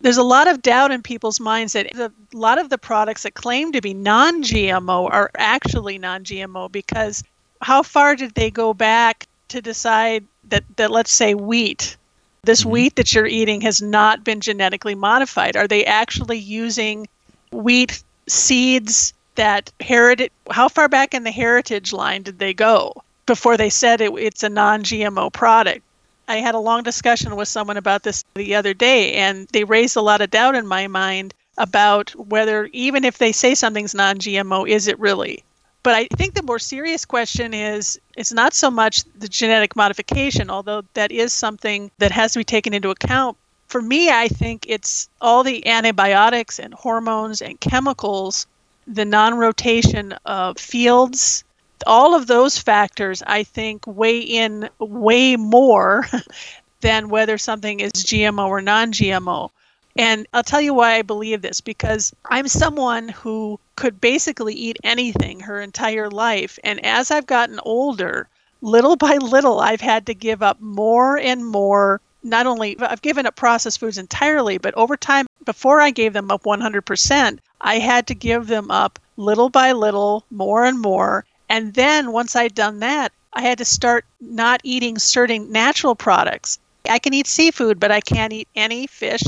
there's 0.00 0.16
a 0.16 0.22
lot 0.22 0.46
of 0.46 0.62
doubt 0.62 0.92
in 0.92 1.02
people's 1.02 1.40
minds 1.40 1.72
that 1.72 1.92
a 1.96 2.12
lot 2.32 2.60
of 2.60 2.70
the 2.70 2.78
products 2.78 3.24
that 3.24 3.34
claim 3.34 3.72
to 3.72 3.80
be 3.80 3.92
non 3.92 4.44
GMO 4.44 5.10
are 5.10 5.32
actually 5.36 5.98
non 5.98 6.22
GMO 6.22 6.70
because 6.70 7.24
how 7.62 7.82
far 7.82 8.14
did 8.14 8.32
they 8.36 8.52
go 8.52 8.72
back 8.72 9.26
to 9.48 9.60
decide 9.60 10.24
that, 10.50 10.62
that 10.76 10.92
let's 10.92 11.10
say, 11.10 11.34
wheat 11.34 11.96
this 12.42 12.60
mm-hmm. 12.60 12.70
wheat 12.70 12.96
that 12.96 13.12
you're 13.12 13.26
eating 13.26 13.60
has 13.62 13.82
not 13.82 14.24
been 14.24 14.40
genetically 14.40 14.94
modified. 14.94 15.56
Are 15.56 15.68
they 15.68 15.84
actually 15.84 16.38
using 16.38 17.06
wheat 17.52 18.02
seeds 18.28 19.12
that 19.34 19.72
heritage? 19.80 20.32
How 20.50 20.68
far 20.68 20.88
back 20.88 21.14
in 21.14 21.24
the 21.24 21.30
heritage 21.30 21.92
line 21.92 22.22
did 22.22 22.38
they 22.38 22.54
go 22.54 22.92
before 23.26 23.56
they 23.56 23.70
said 23.70 24.00
it, 24.00 24.12
it's 24.14 24.42
a 24.42 24.48
non-GMO 24.48 25.32
product? 25.32 25.82
I 26.28 26.36
had 26.36 26.54
a 26.54 26.60
long 26.60 26.84
discussion 26.84 27.34
with 27.34 27.48
someone 27.48 27.76
about 27.76 28.04
this 28.04 28.24
the 28.34 28.54
other 28.54 28.72
day, 28.72 29.14
and 29.14 29.48
they 29.48 29.64
raised 29.64 29.96
a 29.96 30.00
lot 30.00 30.20
of 30.20 30.30
doubt 30.30 30.54
in 30.54 30.66
my 30.66 30.86
mind 30.86 31.34
about 31.58 32.10
whether, 32.12 32.68
even 32.72 33.04
if 33.04 33.18
they 33.18 33.32
say 33.32 33.54
something's 33.54 33.94
non 33.94 34.18
GMO, 34.18 34.68
is 34.68 34.86
it 34.86 34.98
really? 35.00 35.42
But 35.82 35.94
I 35.94 36.06
think 36.16 36.34
the 36.34 36.42
more 36.42 36.58
serious 36.58 37.04
question 37.04 37.54
is 37.54 37.98
it's 38.16 38.32
not 38.32 38.52
so 38.52 38.70
much 38.70 39.04
the 39.18 39.28
genetic 39.28 39.76
modification, 39.76 40.50
although 40.50 40.82
that 40.94 41.10
is 41.10 41.32
something 41.32 41.90
that 41.98 42.12
has 42.12 42.32
to 42.32 42.40
be 42.40 42.44
taken 42.44 42.74
into 42.74 42.90
account. 42.90 43.36
For 43.68 43.80
me, 43.80 44.10
I 44.10 44.28
think 44.28 44.66
it's 44.68 45.08
all 45.20 45.42
the 45.42 45.66
antibiotics 45.66 46.58
and 46.58 46.74
hormones 46.74 47.40
and 47.40 47.58
chemicals, 47.60 48.46
the 48.86 49.04
non 49.04 49.38
rotation 49.38 50.12
of 50.26 50.58
fields, 50.58 51.44
all 51.86 52.14
of 52.14 52.26
those 52.26 52.58
factors, 52.58 53.22
I 53.26 53.44
think, 53.44 53.86
weigh 53.86 54.20
in 54.20 54.68
way 54.78 55.36
more 55.36 56.06
than 56.80 57.08
whether 57.08 57.38
something 57.38 57.80
is 57.80 57.92
GMO 57.92 58.48
or 58.48 58.60
non 58.60 58.92
GMO. 58.92 59.50
And 59.96 60.26
I'll 60.32 60.42
tell 60.42 60.60
you 60.60 60.74
why 60.74 60.94
I 60.94 61.02
believe 61.02 61.42
this 61.42 61.60
because 61.60 62.14
I'm 62.24 62.48
someone 62.48 63.08
who 63.08 63.58
could 63.80 63.98
basically 63.98 64.52
eat 64.52 64.76
anything 64.84 65.40
her 65.40 65.58
entire 65.58 66.10
life. 66.10 66.58
And 66.62 66.84
as 66.84 67.10
I've 67.10 67.24
gotten 67.24 67.58
older, 67.62 68.28
little 68.60 68.94
by 68.94 69.16
little, 69.16 69.58
I've 69.58 69.80
had 69.80 70.04
to 70.06 70.14
give 70.14 70.42
up 70.42 70.60
more 70.60 71.16
and 71.16 71.46
more. 71.46 72.02
Not 72.22 72.46
only 72.46 72.78
I've 72.78 73.00
given 73.00 73.24
up 73.24 73.36
processed 73.36 73.80
foods 73.80 73.96
entirely, 73.96 74.58
but 74.58 74.74
over 74.74 74.98
time, 74.98 75.24
before 75.46 75.80
I 75.80 75.92
gave 75.92 76.12
them 76.12 76.30
up 76.30 76.42
100%, 76.42 77.38
I 77.62 77.78
had 77.78 78.06
to 78.08 78.14
give 78.14 78.48
them 78.48 78.70
up 78.70 78.98
little 79.16 79.48
by 79.48 79.72
little, 79.72 80.26
more 80.30 80.66
and 80.66 80.78
more. 80.78 81.24
And 81.48 81.72
then 81.72 82.12
once 82.12 82.36
I'd 82.36 82.54
done 82.54 82.80
that, 82.80 83.12
I 83.32 83.40
had 83.40 83.56
to 83.58 83.64
start 83.64 84.04
not 84.20 84.60
eating 84.62 84.98
certain 84.98 85.50
natural 85.52 85.94
products. 85.94 86.58
I 86.86 86.98
can 86.98 87.14
eat 87.14 87.26
seafood, 87.26 87.80
but 87.80 87.90
I 87.90 88.02
can't 88.02 88.34
eat 88.34 88.48
any 88.54 88.86
fish, 88.88 89.22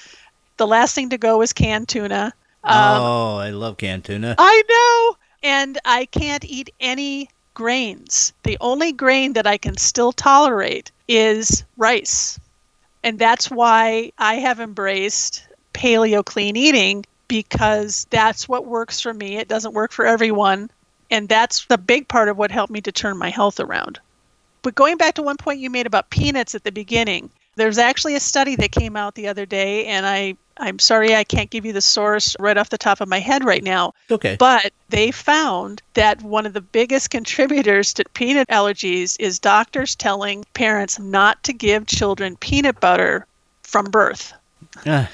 the 0.56 0.66
last 0.66 0.94
thing 0.94 1.10
to 1.10 1.18
go 1.18 1.42
is 1.42 1.52
canned 1.52 1.88
tuna. 1.88 2.32
Um, 2.64 3.02
oh, 3.02 3.36
I 3.38 3.50
love 3.50 3.76
canned 3.76 4.04
tuna. 4.04 4.34
I 4.38 4.62
know. 4.68 5.16
And 5.42 5.78
I 5.84 6.04
can't 6.06 6.44
eat 6.44 6.70
any 6.80 7.30
grains. 7.54 8.32
The 8.42 8.58
only 8.60 8.92
grain 8.92 9.32
that 9.32 9.46
I 9.46 9.56
can 9.56 9.76
still 9.76 10.12
tolerate 10.12 10.90
is 11.08 11.64
rice. 11.76 12.38
And 13.02 13.18
that's 13.18 13.50
why 13.50 14.12
I 14.18 14.34
have 14.34 14.60
embraced 14.60 15.46
paleo 15.72 16.24
clean 16.24 16.56
eating 16.56 17.06
because 17.28 18.06
that's 18.10 18.48
what 18.48 18.66
works 18.66 19.00
for 19.00 19.14
me. 19.14 19.36
It 19.36 19.48
doesn't 19.48 19.72
work 19.72 19.92
for 19.92 20.04
everyone. 20.04 20.70
And 21.10 21.28
that's 21.28 21.64
the 21.66 21.78
big 21.78 22.08
part 22.08 22.28
of 22.28 22.36
what 22.36 22.50
helped 22.50 22.72
me 22.72 22.80
to 22.82 22.92
turn 22.92 23.16
my 23.16 23.30
health 23.30 23.60
around. 23.60 23.98
But 24.62 24.74
going 24.74 24.98
back 24.98 25.14
to 25.14 25.22
one 25.22 25.38
point 25.38 25.60
you 25.60 25.70
made 25.70 25.86
about 25.86 26.10
peanuts 26.10 26.54
at 26.54 26.64
the 26.64 26.72
beginning, 26.72 27.30
there's 27.56 27.78
actually 27.78 28.14
a 28.14 28.20
study 28.20 28.56
that 28.56 28.72
came 28.72 28.96
out 28.96 29.14
the 29.14 29.28
other 29.28 29.46
day, 29.46 29.86
and 29.86 30.06
I 30.06 30.36
I'm 30.60 30.78
sorry 30.78 31.16
I 31.16 31.24
can't 31.24 31.50
give 31.50 31.64
you 31.64 31.72
the 31.72 31.80
source 31.80 32.36
right 32.38 32.56
off 32.56 32.68
the 32.68 32.78
top 32.78 33.00
of 33.00 33.08
my 33.08 33.18
head 33.18 33.44
right 33.44 33.64
now. 33.64 33.94
Okay. 34.10 34.36
But 34.38 34.72
they 34.90 35.10
found 35.10 35.82
that 35.94 36.22
one 36.22 36.46
of 36.46 36.52
the 36.52 36.60
biggest 36.60 37.10
contributors 37.10 37.94
to 37.94 38.04
peanut 38.14 38.46
allergies 38.48 39.16
is 39.18 39.38
doctors 39.38 39.96
telling 39.96 40.44
parents 40.54 40.98
not 40.98 41.42
to 41.44 41.52
give 41.52 41.86
children 41.86 42.36
peanut 42.36 42.78
butter 42.78 43.26
from 43.62 43.86
birth. 43.86 44.32
Uh, 44.86 45.06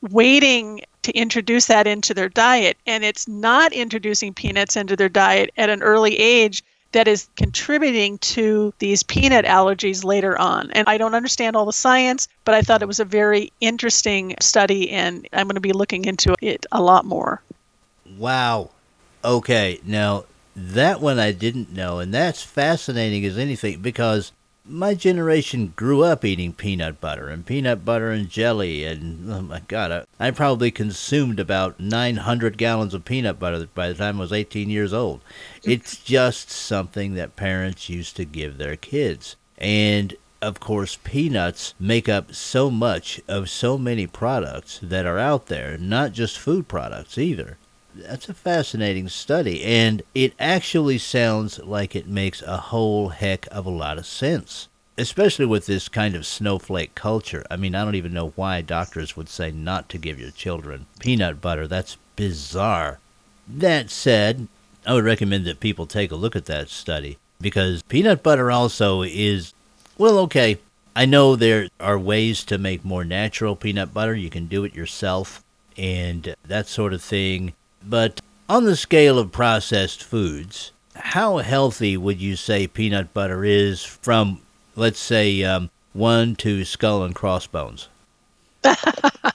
Waiting 0.00 0.80
to 1.02 1.12
introduce 1.12 1.66
that 1.66 1.86
into 1.86 2.14
their 2.14 2.28
diet, 2.28 2.76
and 2.86 3.04
it's 3.04 3.28
not 3.28 3.72
introducing 3.72 4.34
peanuts 4.34 4.76
into 4.76 4.96
their 4.96 5.08
diet 5.08 5.50
at 5.56 5.70
an 5.70 5.82
early 5.82 6.18
age 6.18 6.64
that 6.96 7.06
is 7.06 7.28
contributing 7.36 8.16
to 8.16 8.72
these 8.78 9.02
peanut 9.02 9.44
allergies 9.44 10.02
later 10.02 10.38
on. 10.38 10.70
And 10.70 10.88
I 10.88 10.96
don't 10.96 11.14
understand 11.14 11.54
all 11.54 11.66
the 11.66 11.72
science, 11.72 12.26
but 12.46 12.54
I 12.54 12.62
thought 12.62 12.80
it 12.80 12.88
was 12.88 13.00
a 13.00 13.04
very 13.04 13.52
interesting 13.60 14.34
study, 14.40 14.90
and 14.90 15.28
I'm 15.34 15.46
going 15.46 15.56
to 15.56 15.60
be 15.60 15.74
looking 15.74 16.06
into 16.06 16.34
it 16.40 16.64
a 16.72 16.80
lot 16.80 17.04
more. 17.04 17.42
wow. 18.16 18.70
Okay. 19.22 19.78
Now, 19.84 20.24
that 20.54 21.02
one 21.02 21.18
I 21.18 21.32
didn't 21.32 21.70
know, 21.70 21.98
and 21.98 22.14
that's 22.14 22.42
fascinating 22.42 23.26
as 23.26 23.36
anything 23.36 23.82
because 23.82 24.32
my 24.68 24.94
generation 24.94 25.72
grew 25.76 26.02
up 26.02 26.24
eating 26.24 26.52
peanut 26.52 27.00
butter 27.00 27.28
and 27.28 27.46
peanut 27.46 27.84
butter 27.84 28.10
and 28.10 28.28
jelly, 28.28 28.84
and 28.84 29.30
oh 29.32 29.42
my 29.42 29.60
God, 29.68 29.92
I, 29.92 30.28
I 30.28 30.30
probably 30.30 30.70
consumed 30.70 31.38
about 31.38 31.78
900 31.78 32.58
gallons 32.58 32.94
of 32.94 33.04
peanut 33.04 33.38
butter 33.38 33.68
by 33.74 33.88
the 33.88 33.94
time 33.94 34.18
I 34.18 34.20
was 34.20 34.32
18 34.32 34.68
years 34.70 34.92
old. 34.92 35.20
It's 35.62 35.96
just 35.96 36.50
something 36.50 37.14
that 37.14 37.36
parents 37.36 37.88
used 37.88 38.16
to 38.16 38.24
give 38.24 38.58
their 38.58 38.76
kids. 38.76 39.36
And 39.58 40.14
of 40.42 40.60
course, 40.60 40.98
peanuts 41.02 41.74
make 41.80 42.08
up 42.08 42.34
so 42.34 42.70
much 42.70 43.20
of 43.26 43.48
so 43.48 43.78
many 43.78 44.06
products 44.06 44.78
that 44.82 45.06
are 45.06 45.18
out 45.18 45.46
there, 45.46 45.78
not 45.78 46.12
just 46.12 46.38
food 46.38 46.68
products 46.68 47.18
either. 47.18 47.56
That's 47.98 48.28
a 48.28 48.34
fascinating 48.34 49.08
study, 49.08 49.64
and 49.64 50.02
it 50.14 50.34
actually 50.38 50.98
sounds 50.98 51.58
like 51.60 51.96
it 51.96 52.06
makes 52.06 52.42
a 52.42 52.58
whole 52.58 53.08
heck 53.08 53.48
of 53.50 53.64
a 53.64 53.70
lot 53.70 53.96
of 53.96 54.04
sense, 54.06 54.68
especially 54.98 55.46
with 55.46 55.64
this 55.64 55.88
kind 55.88 56.14
of 56.14 56.26
snowflake 56.26 56.94
culture. 56.94 57.44
I 57.50 57.56
mean, 57.56 57.74
I 57.74 57.84
don't 57.84 57.94
even 57.94 58.12
know 58.12 58.34
why 58.36 58.60
doctors 58.60 59.16
would 59.16 59.30
say 59.30 59.50
not 59.50 59.88
to 59.88 59.98
give 59.98 60.20
your 60.20 60.30
children 60.30 60.86
peanut 61.00 61.40
butter. 61.40 61.66
That's 61.66 61.96
bizarre. 62.16 62.98
That 63.48 63.88
said, 63.90 64.46
I 64.86 64.92
would 64.92 65.04
recommend 65.04 65.46
that 65.46 65.60
people 65.60 65.86
take 65.86 66.10
a 66.10 66.16
look 66.16 66.36
at 66.36 66.46
that 66.46 66.68
study 66.68 67.16
because 67.40 67.82
peanut 67.84 68.22
butter 68.22 68.50
also 68.50 69.02
is, 69.02 69.54
well, 69.96 70.18
okay. 70.18 70.58
I 70.94 71.04
know 71.04 71.36
there 71.36 71.68
are 71.78 71.98
ways 71.98 72.44
to 72.44 72.56
make 72.56 72.84
more 72.84 73.04
natural 73.04 73.54
peanut 73.56 73.92
butter. 73.92 74.14
You 74.14 74.30
can 74.30 74.46
do 74.46 74.64
it 74.64 74.74
yourself 74.74 75.42
and 75.76 76.34
that 76.46 76.68
sort 76.68 76.92
of 76.94 77.02
thing. 77.02 77.52
But 77.88 78.20
on 78.48 78.64
the 78.64 78.74
scale 78.74 79.16
of 79.16 79.30
processed 79.30 80.02
foods, 80.02 80.72
how 80.96 81.38
healthy 81.38 81.96
would 81.96 82.20
you 82.20 82.34
say 82.34 82.66
peanut 82.66 83.14
butter 83.14 83.44
is 83.44 83.84
from, 83.84 84.40
let's 84.74 84.98
say, 84.98 85.44
um, 85.44 85.70
one 85.92 86.34
to 86.36 86.64
skull 86.64 87.04
and 87.04 87.14
crossbones? 87.14 87.88
I, 88.64 89.32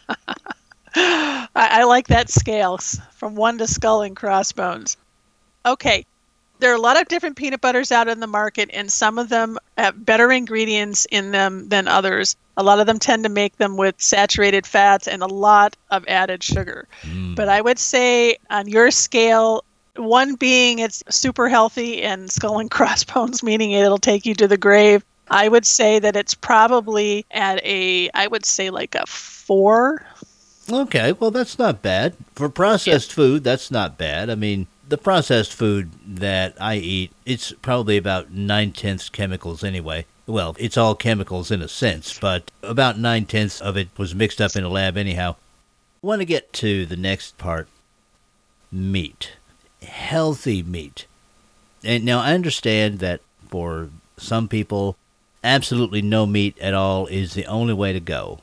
I 1.56 1.84
like 1.86 2.08
that 2.08 2.30
scale 2.30 2.78
from 3.12 3.36
one 3.36 3.58
to 3.60 3.68
skull 3.68 4.02
and 4.02 4.16
crossbones. 4.16 4.98
Okay, 5.66 6.06
there 6.62 6.72
are 6.72 6.76
a 6.76 6.82
lot 6.82 7.02
of 7.02 7.08
different 7.08 7.36
peanut 7.36 7.60
butters 7.60 7.92
out 7.92 8.08
in 8.08 8.20
the 8.20 8.28
market, 8.28 8.70
and 8.72 8.92
some 8.92 9.18
of 9.18 9.30
them 9.30 9.58
have 9.78 10.06
better 10.06 10.32
ingredients 10.32 11.06
in 11.12 11.32
them 11.32 11.68
than 11.70 11.88
others. 11.88 12.36
A 12.56 12.64
lot 12.64 12.80
of 12.80 12.86
them 12.86 13.00
tend 13.00 13.24
to 13.24 13.30
make 13.30 13.58
them 13.58 13.78
with 13.78 13.96
saturated 14.00 14.68
fats 14.68 15.08
and 15.08 15.24
a 15.24 15.28
lot 15.28 15.76
of 15.90 16.06
added 16.08 16.44
sugar. 16.44 16.88
Mm. 17.02 17.36
But 17.36 17.50
I 17.50 17.62
would 17.62 17.80
say 17.80 18.38
on 18.50 18.68
your 18.68 18.92
scale, 18.92 19.64
one 19.96 20.36
being 20.36 20.80
it's 20.80 21.04
super 21.10 21.50
healthy 21.50 22.04
and 22.04 22.32
skull 22.32 22.60
and 22.60 22.70
crossbones, 22.78 23.42
meaning 23.42 23.72
it'll 23.72 23.98
take 23.98 24.26
you 24.26 24.36
to 24.36 24.48
the 24.48 24.58
grave. 24.58 25.04
I 25.30 25.48
would 25.48 25.66
say 25.66 25.98
that 25.98 26.16
it's 26.16 26.36
probably 26.36 27.26
at 27.32 27.64
a, 27.66 28.10
I 28.14 28.28
would 28.28 28.46
say 28.46 28.70
like 28.70 28.94
a 28.96 29.06
four. 29.08 30.06
Okay, 30.70 31.14
well, 31.14 31.32
that's 31.32 31.58
not 31.58 31.82
bad. 31.82 32.16
For 32.36 32.50
processed 32.50 33.12
food, 33.12 33.44
that's 33.44 33.72
not 33.72 33.98
bad. 33.98 34.30
I 34.30 34.36
mean, 34.36 34.68
the 34.92 34.98
processed 34.98 35.54
food 35.54 35.90
that 36.06 36.54
I 36.60 36.76
eat, 36.76 37.14
it's 37.26 37.54
probably 37.62 37.96
about 37.96 38.32
nine 38.32 38.74
tenths 38.74 39.10
chemicals 39.10 39.64
anyway. 39.64 40.06
Well, 40.28 40.56
it's 40.60 40.78
all 40.78 40.96
chemicals 40.96 41.50
in 41.50 41.62
a 41.62 41.70
sense, 41.70 42.20
but 42.20 42.52
about 42.62 43.00
nine 43.00 43.26
tenths 43.26 43.62
of 43.62 43.78
it 43.78 43.88
was 43.98 44.14
mixed 44.14 44.42
up 44.42 44.56
in 44.56 44.66
a 44.66 44.70
lab 44.70 44.98
anyhow. 44.98 45.38
I 46.04 46.08
want 46.08 46.20
to 46.20 46.26
get 46.26 46.52
to 46.54 46.86
the 46.86 46.98
next 46.98 47.38
part 47.38 47.70
meat. 48.70 49.32
Healthy 49.82 50.62
meat. 50.62 51.06
And 51.86 52.04
now 52.04 52.20
I 52.20 52.34
understand 52.34 53.00
that 53.00 53.22
for 53.48 53.90
some 54.18 54.50
people, 54.50 54.98
absolutely 55.42 56.02
no 56.02 56.26
meat 56.26 56.60
at 56.60 56.74
all 56.74 57.08
is 57.08 57.34
the 57.34 57.46
only 57.46 57.74
way 57.74 57.94
to 57.94 58.02
go. 58.02 58.42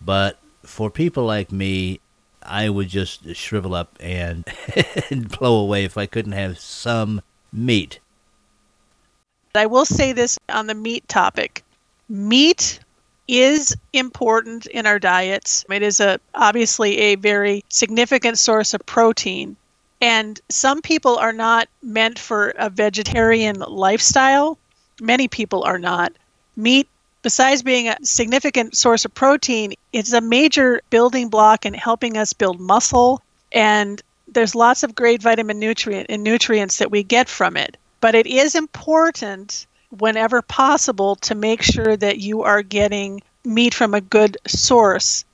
But 0.00 0.38
for 0.62 0.90
people 0.90 1.24
like 1.24 1.50
me, 1.50 2.00
I 2.48 2.68
would 2.68 2.88
just 2.88 3.34
shrivel 3.36 3.74
up 3.74 3.96
and, 4.00 4.44
and 5.10 5.28
blow 5.28 5.60
away 5.60 5.84
if 5.84 5.96
I 5.96 6.06
couldn't 6.06 6.32
have 6.32 6.58
some 6.58 7.22
meat. 7.52 8.00
I 9.54 9.66
will 9.66 9.84
say 9.84 10.12
this 10.12 10.38
on 10.48 10.66
the 10.66 10.74
meat 10.74 11.08
topic. 11.08 11.64
Meat 12.08 12.80
is 13.26 13.76
important 13.92 14.66
in 14.66 14.86
our 14.86 14.98
diets. 14.98 15.64
It 15.70 15.82
is 15.82 16.00
a 16.00 16.18
obviously 16.34 16.98
a 16.98 17.14
very 17.16 17.64
significant 17.68 18.38
source 18.38 18.72
of 18.72 18.84
protein. 18.86 19.56
And 20.00 20.40
some 20.48 20.80
people 20.80 21.16
are 21.16 21.32
not 21.32 21.68
meant 21.82 22.18
for 22.18 22.50
a 22.50 22.70
vegetarian 22.70 23.58
lifestyle. 23.60 24.58
Many 25.00 25.28
people 25.28 25.64
are 25.64 25.78
not. 25.78 26.12
Meat 26.56 26.88
besides 27.28 27.62
being 27.62 27.90
a 27.90 27.96
significant 28.02 28.74
source 28.74 29.04
of 29.04 29.12
protein, 29.12 29.74
it's 29.92 30.14
a 30.14 30.20
major 30.22 30.80
building 30.88 31.28
block 31.28 31.66
in 31.66 31.74
helping 31.74 32.16
us 32.16 32.32
build 32.32 32.58
muscle 32.58 33.20
and 33.52 34.00
there's 34.28 34.54
lots 34.54 34.82
of 34.82 34.94
great 34.94 35.20
vitamin 35.20 35.58
nutrient 35.58 36.06
and 36.08 36.24
nutrients 36.24 36.78
that 36.78 36.90
we 36.90 37.02
get 37.02 37.28
from 37.28 37.54
it. 37.58 37.76
But 38.00 38.14
it 38.14 38.26
is 38.26 38.54
important 38.54 39.66
whenever 39.90 40.40
possible 40.40 41.16
to 41.16 41.34
make 41.34 41.60
sure 41.60 41.98
that 41.98 42.16
you 42.16 42.44
are 42.44 42.62
getting 42.62 43.20
meat 43.44 43.74
from 43.74 43.92
a 43.92 44.00
good 44.00 44.38
source. 44.46 45.26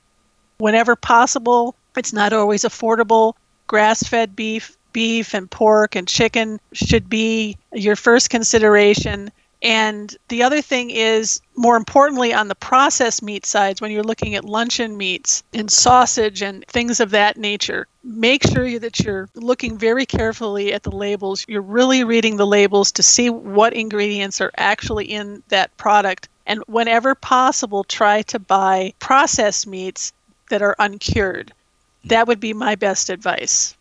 Whenever 0.57 0.97
possible, 0.97 1.77
it's 1.95 2.11
not 2.11 2.33
always 2.33 2.63
affordable. 2.63 3.35
Grass-fed 3.67 4.35
beef, 4.35 4.75
beef 4.91 5.33
and 5.33 5.49
pork 5.49 5.95
and 5.95 6.09
chicken 6.09 6.59
should 6.73 7.09
be 7.09 7.55
your 7.71 7.95
first 7.95 8.29
consideration. 8.29 9.31
And 9.61 10.15
the 10.27 10.43
other 10.43 10.61
thing 10.61 10.91
is, 10.91 11.41
more 11.55 11.77
importantly, 11.77 12.33
on 12.33 12.49
the 12.49 12.55
processed 12.55 13.23
meat 13.23 13.45
sides, 13.45 13.81
when 13.81 13.91
you're 13.91 14.03
looking 14.03 14.35
at 14.35 14.45
luncheon 14.45 14.97
meats 14.97 15.43
and 15.53 15.71
sausage 15.71 16.41
and 16.41 16.65
things 16.67 16.99
of 16.99 17.11
that 17.11 17.37
nature, 17.37 17.87
make 18.03 18.43
sure 18.43 18.77
that 18.77 18.99
you're 18.99 19.29
looking 19.33 19.77
very 19.77 20.05
carefully 20.05 20.73
at 20.73 20.83
the 20.83 20.95
labels. 20.95 21.45
You're 21.47 21.61
really 21.61 22.03
reading 22.03 22.37
the 22.37 22.45
labels 22.45 22.91
to 22.93 23.03
see 23.03 23.29
what 23.29 23.73
ingredients 23.73 24.39
are 24.41 24.51
actually 24.57 25.05
in 25.05 25.41
that 25.49 25.75
product. 25.77 26.29
And 26.45 26.61
whenever 26.67 27.15
possible, 27.15 27.83
try 27.83 28.21
to 28.23 28.39
buy 28.39 28.93
processed 28.99 29.65
meats 29.65 30.13
that 30.49 30.61
are 30.61 30.75
uncured. 30.77 31.53
That 32.03 32.27
would 32.27 32.39
be 32.39 32.53
my 32.53 32.75
best 32.75 33.09
advice. 33.09 33.75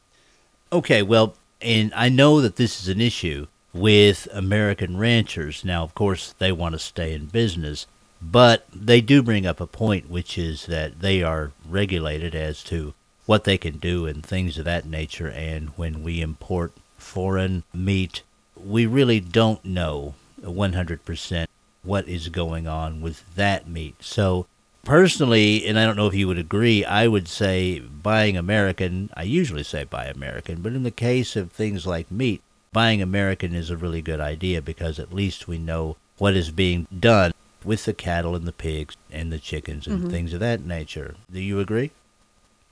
Okay, 0.73 1.03
well, 1.03 1.35
and 1.61 1.93
I 1.95 2.09
know 2.09 2.41
that 2.41 2.57
this 2.57 2.81
is 2.81 2.89
an 2.89 3.01
issue 3.01 3.47
with 3.75 4.29
American 4.33 4.97
ranchers. 4.97 5.65
Now, 5.65 5.83
of 5.83 5.95
course, 5.95 6.35
they 6.39 6.53
want 6.53 6.75
to 6.75 6.79
stay 6.79 7.13
in 7.13 7.27
business, 7.27 7.87
but 8.23 8.67
they 8.73 9.01
do 9.01 9.23
bring 9.23 9.45
up 9.45 9.61
a 9.61 9.67
point, 9.67 10.09
which 10.09 10.39
is 10.39 10.67
that 10.67 11.01
they 11.01 11.23
are 11.23 11.51
regulated 11.69 12.35
as 12.35 12.63
to 12.65 12.95
what 13.27 13.45
they 13.45 13.59
can 13.59 13.79
do 13.79 14.07
and 14.07 14.25
things 14.25 14.57
of 14.57 14.65
that 14.65 14.87
nature. 14.87 15.29
And 15.29 15.71
when 15.71 16.03
we 16.03 16.21
import 16.21 16.73
foreign 16.97 17.65
meat, 17.75 18.23
we 18.57 18.87
really 18.87 19.21
don't 19.21 19.65
know 19.65 20.15
100% 20.41 21.47
what 21.83 22.09
is 22.09 22.29
going 22.29 22.67
on 22.67 23.01
with 23.01 23.35
that 23.35 23.69
meat. 23.69 23.97
So, 24.01 24.47
personally, 24.85 25.67
and 25.67 25.79
I 25.79 25.85
don't 25.85 25.97
know 25.97 26.07
if 26.07 26.15
you 26.15 26.29
would 26.29 26.39
agree, 26.39 26.85
I 26.85 27.09
would 27.09 27.29
say 27.29 27.81
buying 27.81 28.37
American, 28.37 29.11
I 29.15 29.25
usually 29.25 29.65
say 29.65 29.85
buy 29.85 30.07
American, 30.07 30.63
but 30.63 30.73
in 30.73 30.83
the 30.83 30.91
case 30.91 31.37
of 31.37 31.51
things 31.53 31.87
like 31.87 32.11
meat, 32.11 32.43
buying 32.75 33.01
American 33.01 33.55
is 33.55 33.71
a 33.71 33.77
really 33.77 34.03
good 34.03 34.21
idea 34.21 34.61
because 34.61 34.99
at 34.99 35.15
least 35.15 35.49
we 35.49 35.57
know 35.57 35.97
what 36.19 36.35
is 36.35 36.51
being 36.51 36.87
done 37.01 37.33
with 37.65 37.87
the 37.87 37.95
cattle 37.95 38.35
and 38.35 38.47
the 38.47 38.53
pigs 38.53 38.97
and 39.11 39.33
the 39.33 39.39
chickens 39.39 39.87
and 39.87 40.05
Mhm. 40.05 40.11
things 40.11 40.35
of 40.35 40.41
that 40.41 40.61
nature. 40.61 41.15
Do 41.33 41.41
you 41.41 41.61
agree? 41.61 41.93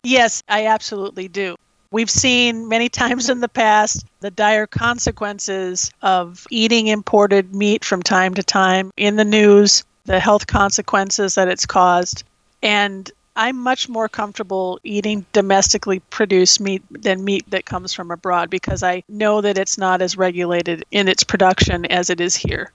Yes, 0.03 0.43
I 0.49 0.67
absolutely 0.67 1.29
do. 1.29 1.55
We've 1.93 2.11
seen 2.11 2.69
many 2.69 2.89
times 3.01 3.31
in 3.31 3.41
the 3.41 3.49
past 3.49 4.05
the 4.21 4.31
dire 4.31 4.67
consequences 4.67 5.91
of 6.03 6.47
eating 6.51 6.89
imported 6.89 7.55
meat 7.55 7.85
from 7.85 8.03
time 8.03 8.35
to 8.35 8.43
time 8.43 8.91
in 8.97 9.17
the 9.17 9.25
news, 9.25 9.85
the 10.05 10.19
health 10.19 10.47
consequences 10.49 11.37
that 11.37 11.49
it's 11.49 11.65
caused. 11.65 12.25
And 12.63 13.11
I'm 13.35 13.57
much 13.59 13.89
more 13.89 14.09
comfortable 14.09 14.79
eating 14.85 15.25
domestically 15.33 16.01
produced 16.01 16.61
meat 16.61 16.83
than 16.91 17.25
meat 17.25 17.49
that 17.51 17.65
comes 17.65 17.95
from 17.95 18.11
abroad 18.11 18.51
because 18.51 18.83
I 18.83 19.05
know 19.09 19.41
that 19.41 19.57
it's 19.57 19.79
not 19.79 20.03
as 20.03 20.17
regulated 20.17 20.85
in 20.91 21.09
its 21.09 21.25
production 21.25 21.87
as 21.87 22.11
it 22.11 22.21
is 22.21 22.37
here. 22.37 22.71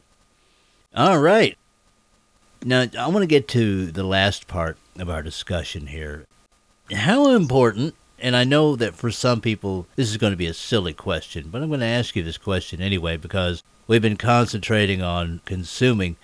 All 0.96 1.20
right. 1.20 1.58
Now, 2.64 2.86
I 2.98 3.08
want 3.08 3.22
to 3.22 3.28
get 3.28 3.48
to 3.50 3.92
the 3.92 4.04
last 4.04 4.48
part 4.48 4.78
of 4.98 5.10
our 5.10 5.22
discussion 5.22 5.88
here. 5.88 6.26
How 6.92 7.30
important, 7.36 7.94
and 8.20 8.36
I 8.36 8.44
know 8.44 8.76
that 8.76 8.96
for 8.96 9.12
some 9.12 9.42
people 9.42 9.86
this 9.96 10.10
is 10.10 10.18
going 10.18 10.34
to 10.34 10.38
be 10.38 10.48
a 10.48 10.54
silly 10.56 10.94
question, 10.94 11.50
but 11.52 11.62
I'm 11.62 11.68
going 11.68 11.82
to 11.82 11.86
ask 11.86 12.16
you 12.16 12.24
this 12.24 12.40
question 12.40 12.82
anyway 12.82 13.16
because 13.16 13.62
we've 13.86 14.02
been 14.02 14.18
concentrating 14.18 15.04
on 15.04 15.42
consuming. 15.46 16.16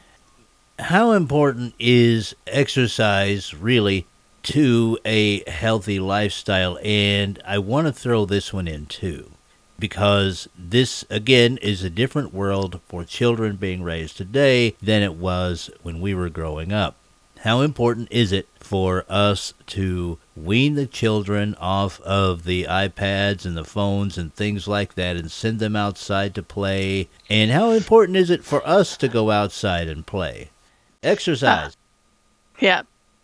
How 0.80 1.12
important 1.12 1.76
is 1.78 2.36
exercise 2.48 3.54
really 3.54 4.08
to 4.43 4.97
a 5.06 5.49
healthy 5.49 5.99
lifestyle? 5.99 6.77
And 6.84 7.41
I 7.45 7.58
want 7.58 7.88
to 7.88 7.93
throw 7.93 8.25
this 8.25 8.53
one 8.53 8.67
in 8.67 8.86
too 8.86 9.32
because 9.79 10.47
this 10.58 11.03
again 11.10 11.58
is 11.58 11.84
a 11.84 11.89
different 11.89 12.34
world 12.34 12.79
for 12.88 13.03
children 13.03 13.56
being 13.56 13.84
raised 13.84 14.15
today 14.15 14.75
than 14.82 15.01
it 15.01 15.15
was 15.15 15.69
when 15.82 15.99
we 15.99 16.13
were 16.13 16.29
growing 16.29 16.71
up. 16.71 16.95
How 17.39 17.60
important 17.60 18.08
is 18.10 18.32
it 18.32 18.47
for 18.62 19.03
us 19.10 19.53
to 19.67 20.17
wean 20.34 20.75
the 20.75 20.88
children 20.88 21.56
off 21.60 21.99
of 21.99 22.45
the 22.45 22.63
iPads 22.63 23.45
and 23.45 23.58
the 23.58 23.65
phones 23.65 24.17
and 24.17 24.34
things 24.34 24.65
like 24.65 24.95
that 24.95 25.17
and 25.17 25.29
send 25.29 25.60
them 25.60 25.75
outside 25.75 26.34
to 26.36 26.43
play? 26.43 27.10
And 27.29 27.51
how 27.51 27.71
important 27.71 28.15
is 28.15 28.29
it 28.29 28.45
for 28.45 28.65
us 28.65 28.95
to 28.95 29.10
go 29.10 29.29
outside 29.32 29.89
and 29.89 30.06
play? 30.08 30.51
Uh, 31.03 31.08
Exercise. 31.10 31.75
Yeah, 32.62 32.84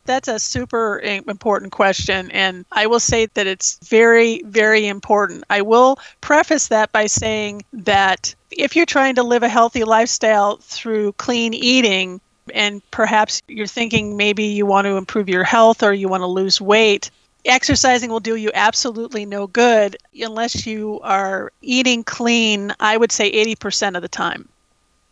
that's 0.09 0.27
a 0.27 0.39
super 0.39 0.99
important 0.99 1.71
question. 1.71 2.31
And 2.31 2.65
I 2.71 2.87
will 2.87 2.99
say 2.99 3.27
that 3.27 3.45
it's 3.45 3.77
very, 3.87 4.41
very 4.43 4.87
important. 4.87 5.43
I 5.51 5.61
will 5.61 5.99
preface 6.19 6.69
that 6.69 6.91
by 6.91 7.05
saying 7.05 7.61
that 7.73 8.33
if 8.49 8.75
you're 8.75 8.87
trying 8.87 9.13
to 9.15 9.23
live 9.23 9.43
a 9.43 9.49
healthy 9.49 9.83
lifestyle 9.83 10.57
through 10.57 11.13
clean 11.13 11.53
eating, 11.53 12.19
and 12.55 12.81
perhaps 12.89 13.43
you're 13.47 13.67
thinking 13.67 14.17
maybe 14.17 14.45
you 14.45 14.65
want 14.65 14.85
to 14.85 14.97
improve 14.97 15.29
your 15.29 15.43
health 15.43 15.83
or 15.83 15.93
you 15.93 16.09
want 16.09 16.21
to 16.21 16.27
lose 16.27 16.59
weight, 16.59 17.11
exercising 17.45 18.09
will 18.09 18.19
do 18.19 18.35
you 18.35 18.49
absolutely 18.55 19.25
no 19.25 19.45
good 19.45 19.95
unless 20.19 20.65
you 20.65 20.99
are 21.03 21.51
eating 21.61 22.03
clean, 22.03 22.73
I 22.79 22.97
would 22.97 23.11
say 23.11 23.31
80% 23.31 23.95
of 23.95 24.01
the 24.01 24.07
time. 24.07 24.49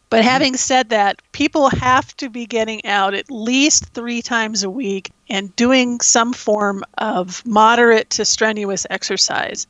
But 0.10 0.24
having 0.24 0.56
said 0.56 0.90
that, 0.90 1.22
people 1.34 1.70
have 1.70 2.16
to 2.18 2.30
be 2.30 2.46
getting 2.46 2.86
out 2.86 3.14
at 3.14 3.30
least 3.30 3.88
three 3.94 4.22
times 4.22 4.64
a 4.64 4.70
week 4.70 5.12
and 5.30 5.54
doing 5.56 6.00
some 6.00 6.32
form 6.32 6.84
of 6.98 7.46
moderate 7.46 8.10
to 8.12 8.24
strenuous 8.24 8.88
exercise. 8.90 9.68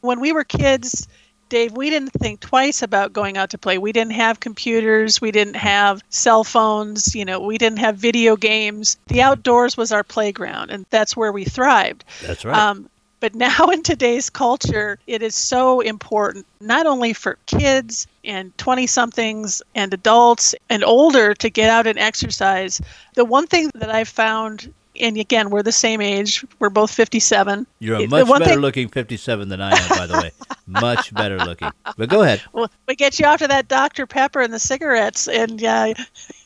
When 0.00 0.20
we 0.20 0.32
were 0.32 0.44
kids, 0.44 1.08
Dave, 1.48 1.72
we 1.72 1.90
didn't 1.90 2.12
think 2.12 2.40
twice 2.40 2.82
about 2.82 3.12
going 3.12 3.36
out 3.36 3.50
to 3.50 3.58
play. 3.58 3.78
We 3.78 3.92
didn't 3.92 4.12
have 4.12 4.40
computers, 4.40 5.20
we 5.20 5.30
didn't 5.30 5.56
have 5.56 6.02
cell 6.08 6.44
phones, 6.44 7.14
you 7.14 7.24
know, 7.24 7.40
we 7.40 7.58
didn't 7.58 7.78
have 7.78 7.96
video 7.96 8.36
games. 8.36 8.96
The 9.08 9.22
outdoors 9.22 9.76
was 9.76 9.92
our 9.92 10.04
playground, 10.04 10.70
and 10.70 10.86
that's 10.90 11.16
where 11.16 11.32
we 11.32 11.44
thrived. 11.44 12.04
That's 12.22 12.44
right. 12.44 12.56
Um, 12.56 12.88
but 13.24 13.34
now 13.34 13.68
in 13.72 13.82
today's 13.82 14.28
culture, 14.28 14.98
it 15.06 15.22
is 15.22 15.34
so 15.34 15.80
important, 15.80 16.44
not 16.60 16.84
only 16.84 17.14
for 17.14 17.38
kids 17.46 18.06
and 18.22 18.56
20 18.58 18.86
somethings 18.86 19.62
and 19.74 19.94
adults 19.94 20.54
and 20.68 20.84
older 20.84 21.32
to 21.32 21.48
get 21.48 21.70
out 21.70 21.86
and 21.86 21.98
exercise. 21.98 22.82
The 23.14 23.24
one 23.24 23.46
thing 23.46 23.70
that 23.76 23.88
I've 23.88 24.10
found, 24.10 24.70
and 25.00 25.16
again, 25.16 25.48
we're 25.48 25.62
the 25.62 25.72
same 25.72 26.02
age, 26.02 26.44
we're 26.58 26.68
both 26.68 26.90
57. 26.90 27.66
You're 27.78 27.96
a 27.96 28.06
much 28.06 28.28
better 28.28 28.44
thing- 28.44 28.58
looking 28.58 28.88
57 28.88 29.48
than 29.48 29.62
I 29.62 29.70
am, 29.70 29.88
by 29.88 30.06
the 30.06 30.18
way. 30.18 30.30
much 30.66 31.14
better 31.14 31.38
looking. 31.38 31.70
But 31.96 32.10
go 32.10 32.20
ahead. 32.20 32.42
Well, 32.52 32.70
we 32.86 32.94
get 32.94 33.18
you 33.18 33.24
off 33.24 33.38
to 33.38 33.48
that 33.48 33.68
Dr. 33.68 34.06
Pepper 34.06 34.42
and 34.42 34.52
the 34.52 34.58
cigarettes, 34.58 35.28
and 35.28 35.64
uh, 35.64 35.94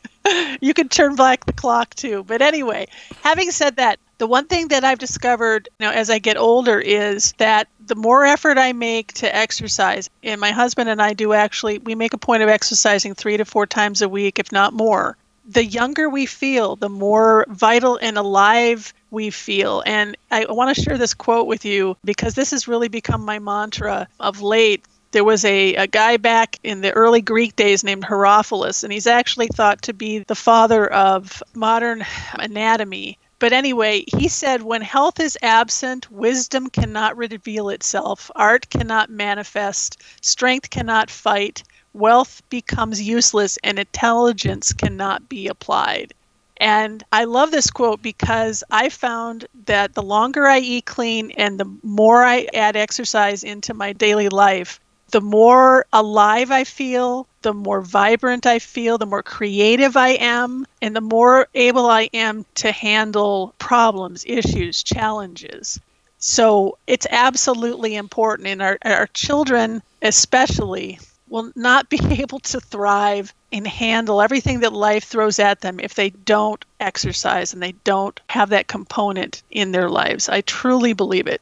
you 0.61 0.73
can 0.73 0.87
turn 0.87 1.17
back 1.17 1.45
the 1.45 1.51
clock 1.51 1.93
too. 1.95 2.23
But 2.23 2.41
anyway, 2.41 2.87
having 3.21 3.51
said 3.51 3.75
that, 3.75 3.99
the 4.19 4.27
one 4.27 4.45
thing 4.45 4.67
that 4.67 4.83
I've 4.83 4.99
discovered 4.99 5.69
you 5.79 5.87
know, 5.87 5.91
as 5.91 6.09
I 6.09 6.19
get 6.19 6.37
older 6.37 6.79
is 6.79 7.31
that 7.37 7.67
the 7.87 7.95
more 7.95 8.25
effort 8.25 8.57
I 8.57 8.73
make 8.73 9.13
to 9.13 9.35
exercise, 9.35 10.09
and 10.21 10.39
my 10.39 10.51
husband 10.51 10.89
and 10.89 11.01
I 11.01 11.13
do 11.13 11.33
actually, 11.33 11.79
we 11.79 11.95
make 11.95 12.13
a 12.13 12.17
point 12.17 12.43
of 12.43 12.49
exercising 12.49 13.15
three 13.15 13.37
to 13.37 13.45
four 13.45 13.65
times 13.65 14.01
a 14.01 14.09
week, 14.09 14.37
if 14.37 14.51
not 14.51 14.73
more. 14.73 15.17
The 15.47 15.65
younger 15.65 16.09
we 16.09 16.27
feel, 16.27 16.75
the 16.75 16.89
more 16.89 17.45
vital 17.49 17.97
and 17.99 18.17
alive 18.17 18.93
we 19.09 19.31
feel. 19.31 19.81
And 19.85 20.15
I 20.29 20.45
want 20.49 20.75
to 20.75 20.81
share 20.81 20.97
this 20.97 21.15
quote 21.15 21.47
with 21.47 21.65
you 21.65 21.97
because 22.03 22.35
this 22.35 22.51
has 22.51 22.67
really 22.67 22.89
become 22.89 23.25
my 23.25 23.39
mantra 23.39 24.07
of 24.19 24.41
late 24.41 24.85
there 25.11 25.23
was 25.23 25.43
a, 25.43 25.73
a 25.73 25.87
guy 25.87 26.17
back 26.17 26.59
in 26.63 26.81
the 26.81 26.91
early 26.91 27.21
Greek 27.21 27.55
days 27.55 27.83
named 27.83 28.03
Herophilus, 28.03 28.83
and 28.83 28.93
he's 28.93 29.07
actually 29.07 29.47
thought 29.47 29.81
to 29.83 29.93
be 29.93 30.19
the 30.19 30.35
father 30.35 30.85
of 30.85 31.41
modern 31.55 32.05
anatomy. 32.33 33.17
But 33.39 33.53
anyway, 33.53 34.03
he 34.05 34.27
said, 34.27 34.61
when 34.61 34.81
health 34.81 35.19
is 35.19 35.37
absent, 35.41 36.11
wisdom 36.11 36.69
cannot 36.69 37.15
reveal 37.15 37.69
itself, 37.69 38.29
art 38.35 38.69
cannot 38.69 39.09
manifest, 39.09 40.01
strength 40.21 40.69
cannot 40.69 41.09
fight, 41.09 41.63
wealth 41.93 42.41
becomes 42.49 43.01
useless, 43.01 43.57
and 43.63 43.79
intelligence 43.79 44.73
cannot 44.73 45.29
be 45.29 45.47
applied. 45.47 46.13
And 46.57 47.01
I 47.13 47.23
love 47.23 47.51
this 47.51 47.71
quote 47.71 48.01
because 48.01 48.61
I 48.69 48.89
found 48.89 49.45
that 49.65 49.93
the 49.93 50.03
longer 50.03 50.45
I 50.45 50.59
eat 50.59 50.85
clean 50.85 51.31
and 51.31 51.57
the 51.57 51.71
more 51.81 52.25
I 52.25 52.47
add 52.53 52.75
exercise 52.75 53.45
into 53.45 53.73
my 53.73 53.93
daily 53.93 54.27
life, 54.27 54.81
the 55.11 55.21
more 55.21 55.85
alive 55.91 56.51
I 56.51 56.63
feel, 56.63 57.27
the 57.41 57.53
more 57.53 57.81
vibrant 57.81 58.45
I 58.45 58.59
feel, 58.59 58.97
the 58.97 59.05
more 59.05 59.23
creative 59.23 59.97
I 59.97 60.09
am, 60.09 60.65
and 60.81 60.95
the 60.95 61.01
more 61.01 61.47
able 61.55 61.87
I 61.87 62.09
am 62.13 62.45
to 62.55 62.71
handle 62.71 63.53
problems, 63.59 64.23
issues, 64.27 64.83
challenges. 64.83 65.79
So 66.19 66.77
it's 66.85 67.07
absolutely 67.09 67.95
important, 67.95 68.47
and 68.47 68.61
our, 68.61 68.77
our 68.83 69.07
children, 69.07 69.81
especially, 70.01 70.99
will 71.29 71.51
not 71.55 71.89
be 71.89 71.99
able 72.21 72.39
to 72.39 72.59
thrive 72.59 73.33
and 73.51 73.65
handle 73.65 74.21
everything 74.21 74.59
that 74.59 74.73
life 74.73 75.05
throws 75.05 75.39
at 75.39 75.61
them 75.61 75.79
if 75.79 75.95
they 75.95 76.09
don't 76.09 76.63
exercise 76.79 77.53
and 77.53 77.63
they 77.63 77.71
don't 77.83 78.19
have 78.29 78.49
that 78.49 78.67
component 78.67 79.41
in 79.49 79.71
their 79.71 79.89
lives. 79.89 80.29
I 80.29 80.41
truly 80.41 80.93
believe 80.93 81.27
it. 81.27 81.41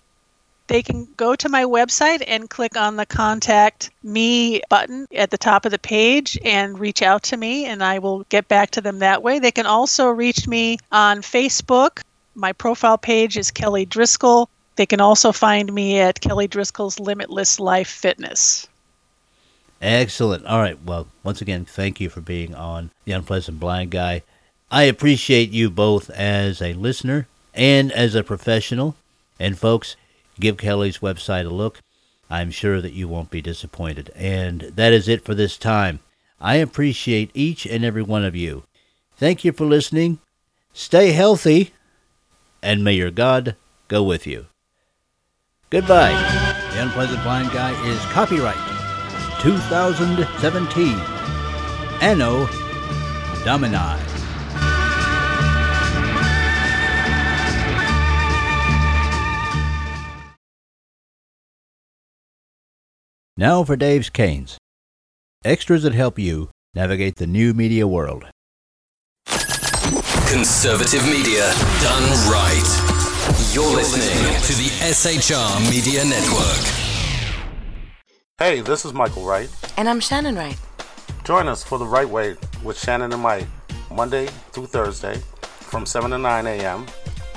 They 0.69 0.81
can 0.81 1.07
go 1.17 1.35
to 1.35 1.49
my 1.49 1.65
website 1.65 2.23
and 2.25 2.49
click 2.49 2.77
on 2.77 2.95
the 2.95 3.05
contact 3.05 3.89
me 4.03 4.61
button 4.69 5.07
at 5.13 5.31
the 5.31 5.37
top 5.37 5.65
of 5.65 5.71
the 5.71 5.79
page 5.79 6.39
and 6.45 6.79
reach 6.79 7.01
out 7.01 7.23
to 7.23 7.35
me 7.35 7.65
and 7.65 7.83
I 7.83 7.99
will 7.99 8.23
get 8.29 8.47
back 8.47 8.71
to 8.71 8.81
them 8.81 8.99
that 8.99 9.21
way. 9.21 9.39
They 9.39 9.51
can 9.51 9.65
also 9.65 10.07
reach 10.09 10.47
me 10.47 10.77
on 10.91 11.21
Facebook. 11.21 12.01
My 12.35 12.53
profile 12.53 12.97
page 12.97 13.35
is 13.35 13.51
Kelly 13.51 13.85
Driscoll. 13.85 14.47
They 14.75 14.85
can 14.85 15.01
also 15.01 15.33
find 15.33 15.73
me 15.73 15.99
at 15.99 16.21
Kelly 16.21 16.47
Driscoll's 16.47 16.99
Limitless 16.99 17.59
Life 17.59 17.89
Fitness. 17.89 18.67
Excellent. 19.81 20.45
All 20.45 20.59
right. 20.59 20.81
Well, 20.83 21.07
once 21.23 21.41
again, 21.41 21.65
thank 21.65 21.99
you 21.99 22.09
for 22.09 22.21
being 22.21 22.53
on 22.53 22.91
The 23.05 23.13
Unpleasant 23.13 23.59
Blind 23.59 23.91
Guy. 23.91 24.21
I 24.71 24.83
appreciate 24.83 25.49
you 25.49 25.69
both 25.69 26.09
as 26.11 26.61
a 26.61 26.73
listener 26.73 27.27
and 27.53 27.91
as 27.91 28.13
a 28.13 28.23
professional. 28.23 28.95
And 29.39 29.57
folks, 29.57 29.95
give 30.39 30.57
Kelly's 30.57 30.99
website 30.99 31.45
a 31.45 31.49
look. 31.49 31.81
I'm 32.29 32.51
sure 32.51 32.81
that 32.81 32.93
you 32.93 33.07
won't 33.07 33.31
be 33.31 33.41
disappointed. 33.41 34.11
And 34.15 34.61
that 34.61 34.93
is 34.93 35.07
it 35.07 35.25
for 35.25 35.33
this 35.33 35.57
time. 35.57 35.99
I 36.39 36.55
appreciate 36.55 37.31
each 37.33 37.65
and 37.65 37.83
every 37.83 38.03
one 38.03 38.23
of 38.23 38.35
you. 38.35 38.63
Thank 39.17 39.43
you 39.43 39.51
for 39.51 39.65
listening. 39.65 40.19
Stay 40.71 41.11
healthy, 41.11 41.73
and 42.61 42.83
may 42.83 42.93
your 42.93 43.11
God 43.11 43.55
go 43.87 44.03
with 44.03 44.25
you. 44.25 44.45
Goodbye. 45.69 46.13
The 46.73 46.83
Unpleasant 46.83 47.21
Blind 47.23 47.51
Guy 47.51 47.71
is 47.85 47.99
copyright 48.13 48.55
2017. 49.41 50.95
Anno 52.01 52.47
Domini. 53.43 54.18
Now 63.39 63.63
for 63.63 63.77
Dave's 63.77 64.09
Canes. 64.09 64.57
Extras 65.45 65.83
that 65.83 65.93
help 65.93 66.19
you 66.19 66.49
navigate 66.75 67.15
the 67.15 67.25
new 67.25 67.53
media 67.53 67.87
world. 67.87 68.25
Conservative 70.27 71.01
media 71.05 71.49
done 71.79 72.03
right. 72.27 72.67
You're 73.53 73.73
listening 73.73 74.11
to 74.41 74.53
the 74.61 74.67
SHR 74.91 75.71
Media 75.71 76.03
Network. 76.03 76.65
Hey, 78.39 78.59
this 78.59 78.83
is 78.83 78.91
Michael 78.91 79.23
Wright. 79.23 79.49
And 79.77 79.87
I'm 79.87 80.01
Shannon 80.01 80.35
Wright. 80.35 80.59
Join 81.23 81.47
us 81.47 81.63
for 81.63 81.79
The 81.79 81.87
Right 81.87 82.09
Way 82.09 82.35
with 82.61 82.77
Shannon 82.77 83.13
and 83.13 83.21
Mike, 83.21 83.47
Monday 83.89 84.25
through 84.51 84.65
Thursday 84.65 85.15
from 85.41 85.85
7 85.85 86.11
to 86.11 86.17
9 86.17 86.45
a.m. 86.45 86.85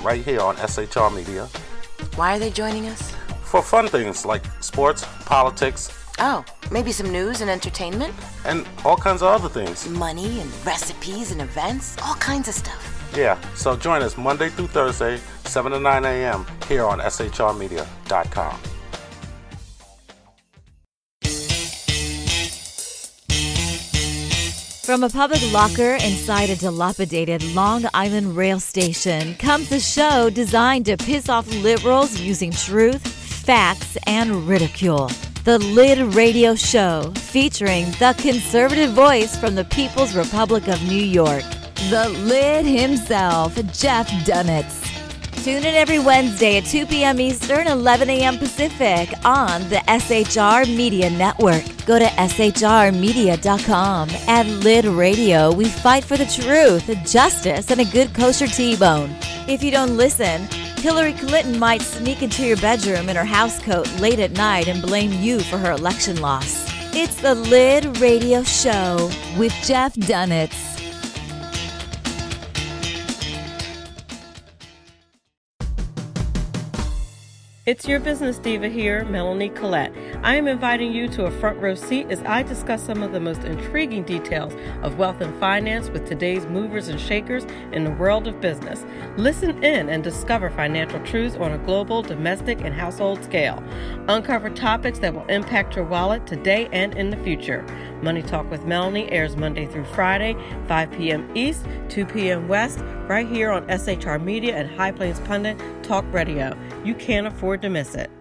right 0.01 0.21
here 0.21 0.41
on 0.41 0.57
SHR 0.57 1.15
Media. 1.15 1.47
Why 2.17 2.35
are 2.35 2.39
they 2.39 2.49
joining 2.49 2.87
us? 2.87 3.13
For 3.53 3.61
fun 3.61 3.87
things 3.87 4.25
like 4.25 4.43
sports, 4.61 5.05
politics. 5.25 5.91
Oh, 6.17 6.43
maybe 6.71 6.91
some 6.91 7.11
news 7.11 7.41
and 7.41 7.51
entertainment? 7.51 8.11
And 8.45 8.67
all 8.83 8.97
kinds 8.97 9.21
of 9.21 9.27
other 9.27 9.47
things. 9.47 9.87
Money 9.87 10.39
and 10.39 10.49
recipes 10.65 11.31
and 11.31 11.39
events, 11.39 11.95
all 12.03 12.15
kinds 12.15 12.47
of 12.47 12.55
stuff. 12.55 12.83
Yeah, 13.15 13.39
so 13.53 13.75
join 13.75 14.01
us 14.01 14.17
Monday 14.17 14.49
through 14.49 14.69
Thursday, 14.69 15.19
7 15.45 15.71
to 15.71 15.79
9 15.79 16.03
a.m. 16.03 16.47
here 16.67 16.83
on 16.83 16.97
shrmedia.com. 16.97 18.59
From 24.83 25.03
a 25.03 25.09
public 25.09 25.41
locker 25.53 25.93
inside 26.03 26.49
a 26.49 26.55
dilapidated 26.55 27.41
Long 27.53 27.85
Island 27.93 28.35
rail 28.35 28.59
station 28.59 29.35
comes 29.35 29.71
a 29.71 29.79
show 29.79 30.29
designed 30.29 30.87
to 30.87 30.97
piss 30.97 31.29
off 31.29 31.47
liberals 31.63 32.19
using 32.19 32.51
truth, 32.51 33.12
facts, 33.43 33.97
and 34.07 34.47
ridicule. 34.47 35.11
The 35.43 35.59
Lid 35.59 36.15
Radio 36.15 36.55
Show, 36.55 37.11
featuring 37.15 37.91
the 37.99 38.15
conservative 38.17 38.91
voice 38.91 39.37
from 39.37 39.55
the 39.55 39.65
People's 39.65 40.15
Republic 40.15 40.69
of 40.69 40.81
New 40.83 41.03
York, 41.03 41.43
the 41.89 42.07
Lid 42.23 42.65
himself, 42.65 43.55
Jeff 43.73 44.07
Dunetz. 44.25 44.89
Tune 45.43 45.65
in 45.65 45.75
every 45.75 45.99
Wednesday 45.99 46.57
at 46.57 46.63
2 46.63 46.85
p.m. 46.85 47.19
Eastern, 47.19 47.67
11 47.67 48.09
a.m. 48.09 48.37
Pacific 48.37 49.09
on 49.25 49.67
the 49.67 49.81
SHR 49.87 50.65
Media 50.77 51.09
Network. 51.09 51.65
Go 51.85 51.99
to 51.99 52.05
shrmedia.com. 52.05 54.09
At 54.29 54.47
Lid 54.47 54.85
Radio, 54.85 55.53
we 55.53 55.65
fight 55.65 56.05
for 56.05 56.15
the 56.15 56.25
truth, 56.25 56.87
justice, 57.05 57.69
and 57.71 57.81
a 57.81 57.85
good 57.91 58.13
kosher 58.13 58.47
T-bone. 58.47 59.13
If 59.49 59.61
you 59.61 59.71
don't 59.71 59.97
listen, 59.97 60.47
Hillary 60.83 61.13
Clinton 61.13 61.57
might 61.57 61.81
sneak 61.81 62.21
into 62.21 62.45
your 62.45 62.57
bedroom 62.57 63.07
in 63.07 63.15
her 63.15 63.23
housecoat 63.23 64.01
late 64.01 64.19
at 64.19 64.31
night 64.31 64.67
and 64.67 64.81
blame 64.81 65.13
you 65.13 65.39
for 65.39 65.57
her 65.57 65.71
election 65.71 66.19
loss. 66.19 66.69
It's 66.93 67.15
the 67.21 67.35
Lid 67.35 68.01
Radio 68.01 68.43
Show 68.43 69.09
with 69.37 69.53
Jeff 69.63 69.93
Dunetz. 69.95 70.72
It's 77.65 77.87
your 77.87 78.01
business 78.01 78.39
diva 78.39 78.67
here, 78.67 79.05
Melanie 79.05 79.47
Collette. 79.47 79.93
I 80.21 80.35
am 80.35 80.49
inviting 80.49 80.91
you 80.91 81.07
to 81.07 81.27
a 81.27 81.31
front 81.31 81.61
row 81.61 81.75
seat 81.75 82.07
as 82.09 82.21
I 82.23 82.43
discuss 82.43 82.83
some 82.83 83.01
of 83.01 83.13
the 83.13 83.21
most 83.21 83.45
intriguing 83.45 84.03
details 84.03 84.53
of 84.81 84.97
wealth 84.97 85.21
and 85.21 85.33
finance 85.39 85.89
with 85.89 86.05
today's 86.05 86.45
movers 86.45 86.89
and 86.89 86.99
shakers 86.99 87.45
in 87.71 87.85
the 87.85 87.91
world 87.91 88.27
of 88.27 88.41
business. 88.41 88.83
Listen 89.15 89.63
in 89.63 89.87
and 89.87 90.03
discover 90.03 90.49
financial 90.49 90.99
truths 91.05 91.37
on 91.37 91.53
a 91.53 91.57
global, 91.59 92.01
domestic, 92.01 92.59
and 92.59 92.73
household 92.73 93.23
scale. 93.23 93.63
Uncover 94.09 94.49
topics 94.49 94.99
that 94.99 95.13
will 95.13 95.25
impact 95.27 95.77
your 95.77 95.85
wallet 95.85 96.27
today 96.27 96.67
and 96.73 96.97
in 96.97 97.11
the 97.11 97.17
future. 97.23 97.65
Money 98.03 98.21
Talk 98.21 98.51
with 98.51 98.65
Melanie 98.65 99.09
airs 99.11 99.37
Monday 99.37 99.65
through 99.65 99.85
Friday, 99.85 100.35
5 100.67 100.91
p.m. 100.91 101.31
East, 101.35 101.65
2 101.87 102.05
p.m. 102.05 102.49
West, 102.49 102.79
right 103.07 103.25
here 103.25 103.49
on 103.49 103.65
SHR 103.67 104.21
Media 104.21 104.57
and 104.57 104.69
High 104.69 104.91
Plains 104.91 105.21
Pundit 105.21 105.57
Talk 105.83 106.03
Radio. 106.11 106.53
You 106.83 106.95
can't 106.95 107.25
afford 107.25 107.61
to 107.61 107.69
miss 107.69 107.95
it. 107.95 108.11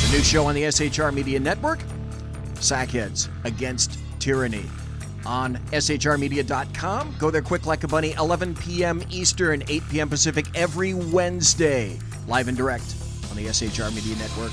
The 0.00 0.16
new 0.16 0.22
show 0.22 0.46
on 0.46 0.54
the 0.54 0.62
SHR 0.62 1.12
Media 1.12 1.40
Network 1.40 1.80
Sackheads 2.54 3.28
Against 3.44 3.98
Tyranny 4.18 4.64
on 5.26 5.56
shrmedia.com. 5.72 7.14
Go 7.18 7.30
there 7.30 7.42
quick 7.42 7.66
like 7.66 7.84
a 7.84 7.88
bunny, 7.88 8.12
11 8.12 8.54
p.m. 8.56 9.02
Eastern, 9.10 9.62
8 9.68 9.82
p.m. 9.90 10.08
Pacific 10.08 10.46
every 10.54 10.94
Wednesday, 10.94 11.98
live 12.26 12.48
and 12.48 12.56
direct 12.56 12.94
on 13.30 13.36
the 13.36 13.46
SHR 13.46 13.94
Media 13.94 14.16
Network. 14.16 14.52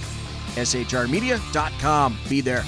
shrmedia.com. 0.55 2.17
Be 2.29 2.41
there. 2.41 2.63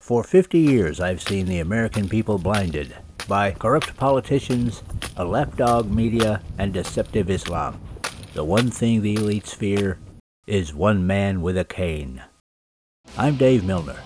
For 0.00 0.24
50 0.24 0.58
years, 0.58 0.98
I've 1.00 1.22
seen 1.22 1.46
the 1.46 1.60
American 1.60 2.08
people 2.08 2.36
blinded 2.36 2.96
by 3.28 3.52
corrupt 3.52 3.96
politicians, 3.96 4.82
a 5.16 5.24
lapdog 5.24 5.88
media, 5.88 6.42
and 6.58 6.72
deceptive 6.72 7.30
Islam. 7.30 7.80
The 8.32 8.44
one 8.44 8.70
thing 8.70 9.02
the 9.02 9.16
elites 9.16 9.52
fear 9.52 9.98
is 10.46 10.72
one 10.72 11.04
man 11.04 11.42
with 11.42 11.58
a 11.58 11.64
cane. 11.64 12.22
I'm 13.18 13.36
Dave 13.36 13.64
Milner. 13.64 13.98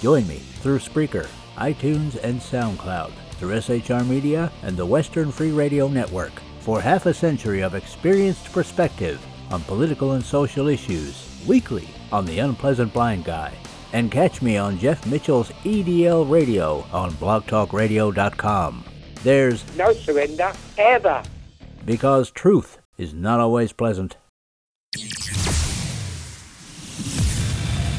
Join 0.00 0.26
me 0.26 0.38
through 0.60 0.80
Spreaker, 0.80 1.28
iTunes, 1.56 2.20
and 2.24 2.40
SoundCloud, 2.40 3.12
through 3.34 3.50
SHR 3.60 4.08
Media 4.08 4.50
and 4.64 4.76
the 4.76 4.84
Western 4.84 5.30
Free 5.30 5.52
Radio 5.52 5.86
Network 5.86 6.32
for 6.58 6.80
half 6.80 7.06
a 7.06 7.14
century 7.14 7.60
of 7.60 7.76
experienced 7.76 8.50
perspective 8.52 9.24
on 9.52 9.62
political 9.62 10.12
and 10.12 10.24
social 10.24 10.66
issues, 10.66 11.24
weekly 11.46 11.88
on 12.10 12.26
The 12.26 12.40
Unpleasant 12.40 12.92
Blind 12.92 13.24
Guy. 13.24 13.52
And 13.92 14.10
catch 14.10 14.42
me 14.42 14.56
on 14.56 14.80
Jeff 14.80 15.06
Mitchell's 15.06 15.50
EDL 15.62 16.28
Radio 16.28 16.84
on 16.92 17.12
blogtalkradio.com. 17.12 18.84
There's 19.22 19.76
no 19.76 19.92
surrender 19.92 20.52
ever. 20.76 21.22
Because 21.86 22.32
truth 22.32 22.79
is 23.00 23.14
not 23.14 23.40
always 23.40 23.72
pleasant. 23.72 24.18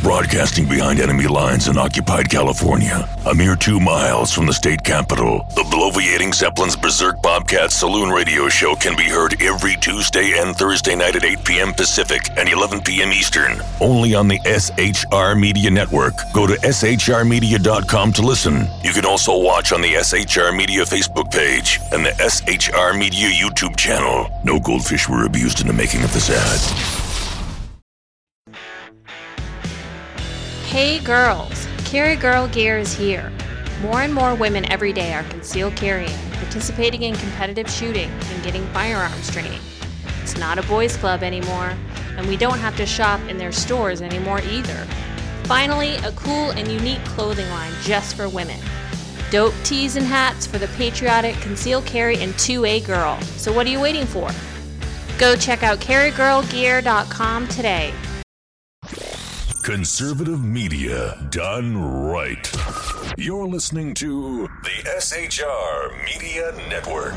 Broadcasting 0.04 0.68
behind 0.68 1.00
enemy 1.00 1.28
lines 1.28 1.68
in 1.68 1.78
occupied 1.78 2.28
California, 2.28 3.08
a 3.28 3.36
mere 3.36 3.56
two 3.56 3.80
miles 3.80 4.34
from 4.34 4.48
the 4.48 4.54
state 4.54 4.84
capital, 4.84 5.46
the 5.50 5.62
bloviating 5.62 6.34
Zeppelin's 6.34 6.76
Berserk 6.76 7.22
Bobcat 7.22 7.72
Saloon 7.72 8.10
radio 8.10 8.50
show 8.50 8.76
can 8.76 8.98
be 8.98 9.04
heard 9.04 9.40
every 9.44 9.76
Tuesday 9.76 10.40
and 10.40 10.56
Thursday 10.56 10.96
night 10.96 11.16
at 11.16 11.24
8 11.24 11.46
p.m. 11.46 11.72
Pacific 11.74 12.32
and 12.36 12.50
11 12.50 12.82
p.m. 12.82 13.12
Eastern, 13.12 13.62
only 13.80 14.16
on 14.16 14.28
the 14.28 14.40
SHR 14.40 15.40
Media 15.40 15.70
Network. 15.70 16.16
Go 16.34 16.48
to 16.48 16.56
shrmedia.com 16.56 18.14
to 18.14 18.22
listen. 18.24 18.68
You 18.84 18.94
can 18.94 19.06
also 19.06 19.38
watch 19.38 19.72
on 19.72 19.82
the 19.82 19.94
SHR 19.94 20.58
Media 20.58 20.82
Facebook 20.82 21.30
page 21.30 21.80
and 21.92 22.04
the 22.04 22.12
SHR 22.14 22.98
Media 22.98 23.30
YouTube 23.30 23.78
channel. 23.78 24.32
No 24.44 24.60
goldfish 24.60 25.08
were 25.08 25.28
abused 25.28 25.62
in 25.62 25.68
the 25.68 25.74
making 25.74 26.04
of 26.04 26.12
this 26.12 26.32
ad. 26.32 27.01
Hey 30.72 31.00
girls, 31.00 31.68
Carry 31.84 32.16
Girl 32.16 32.48
Gear 32.48 32.78
is 32.78 32.94
here. 32.94 33.30
More 33.82 34.04
and 34.04 34.14
more 34.14 34.36
women 34.36 34.72
every 34.72 34.94
day 34.94 35.14
are 35.14 35.24
concealed 35.24 35.76
carrying, 35.76 36.18
participating 36.36 37.02
in 37.04 37.14
competitive 37.14 37.70
shooting, 37.70 38.10
and 38.10 38.42
getting 38.42 38.66
firearms 38.68 39.30
training. 39.30 39.60
It's 40.22 40.38
not 40.38 40.58
a 40.58 40.64
boys' 40.64 40.96
club 40.96 41.24
anymore, 41.24 41.76
and 42.16 42.26
we 42.26 42.38
don't 42.38 42.58
have 42.58 42.78
to 42.78 42.86
shop 42.86 43.20
in 43.28 43.38
their 43.38 43.52
stores 43.52 44.02
anymore 44.02 44.40
either. 44.44 44.88
Finally, 45.44 45.98
a 46.06 46.14
cool 46.14 46.52
and 46.52 46.72
unique 46.72 47.04
clothing 47.04 47.50
line 47.50 47.74
just 47.82 48.16
for 48.16 48.30
women. 48.30 48.62
Dope 49.30 49.54
tees 49.66 49.98
and 49.98 50.06
hats 50.06 50.48
for 50.48 50.58
the 50.58 50.70
patriotic 50.78 51.36
concealed 51.42 51.86
carry 51.86 52.16
and 52.20 52.34
2A 52.36 52.88
girl. 52.88 53.20
So 53.22 53.52
what 53.52 53.68
are 53.68 53.72
you 53.72 53.82
waiting 53.82 54.06
for? 54.06 54.30
Go 55.20 55.36
check 55.36 55.64
out 55.64 55.80
carrygirlgear.com 55.80 57.48
today. 57.50 57.94
Conservative 59.64 60.44
media 60.44 61.16
done 61.30 61.78
right. 61.78 62.52
You're 63.16 63.46
listening 63.46 63.94
to 63.94 64.48
the 64.64 64.90
SHR 65.00 66.04
Media 66.04 66.52
Network. 66.68 67.14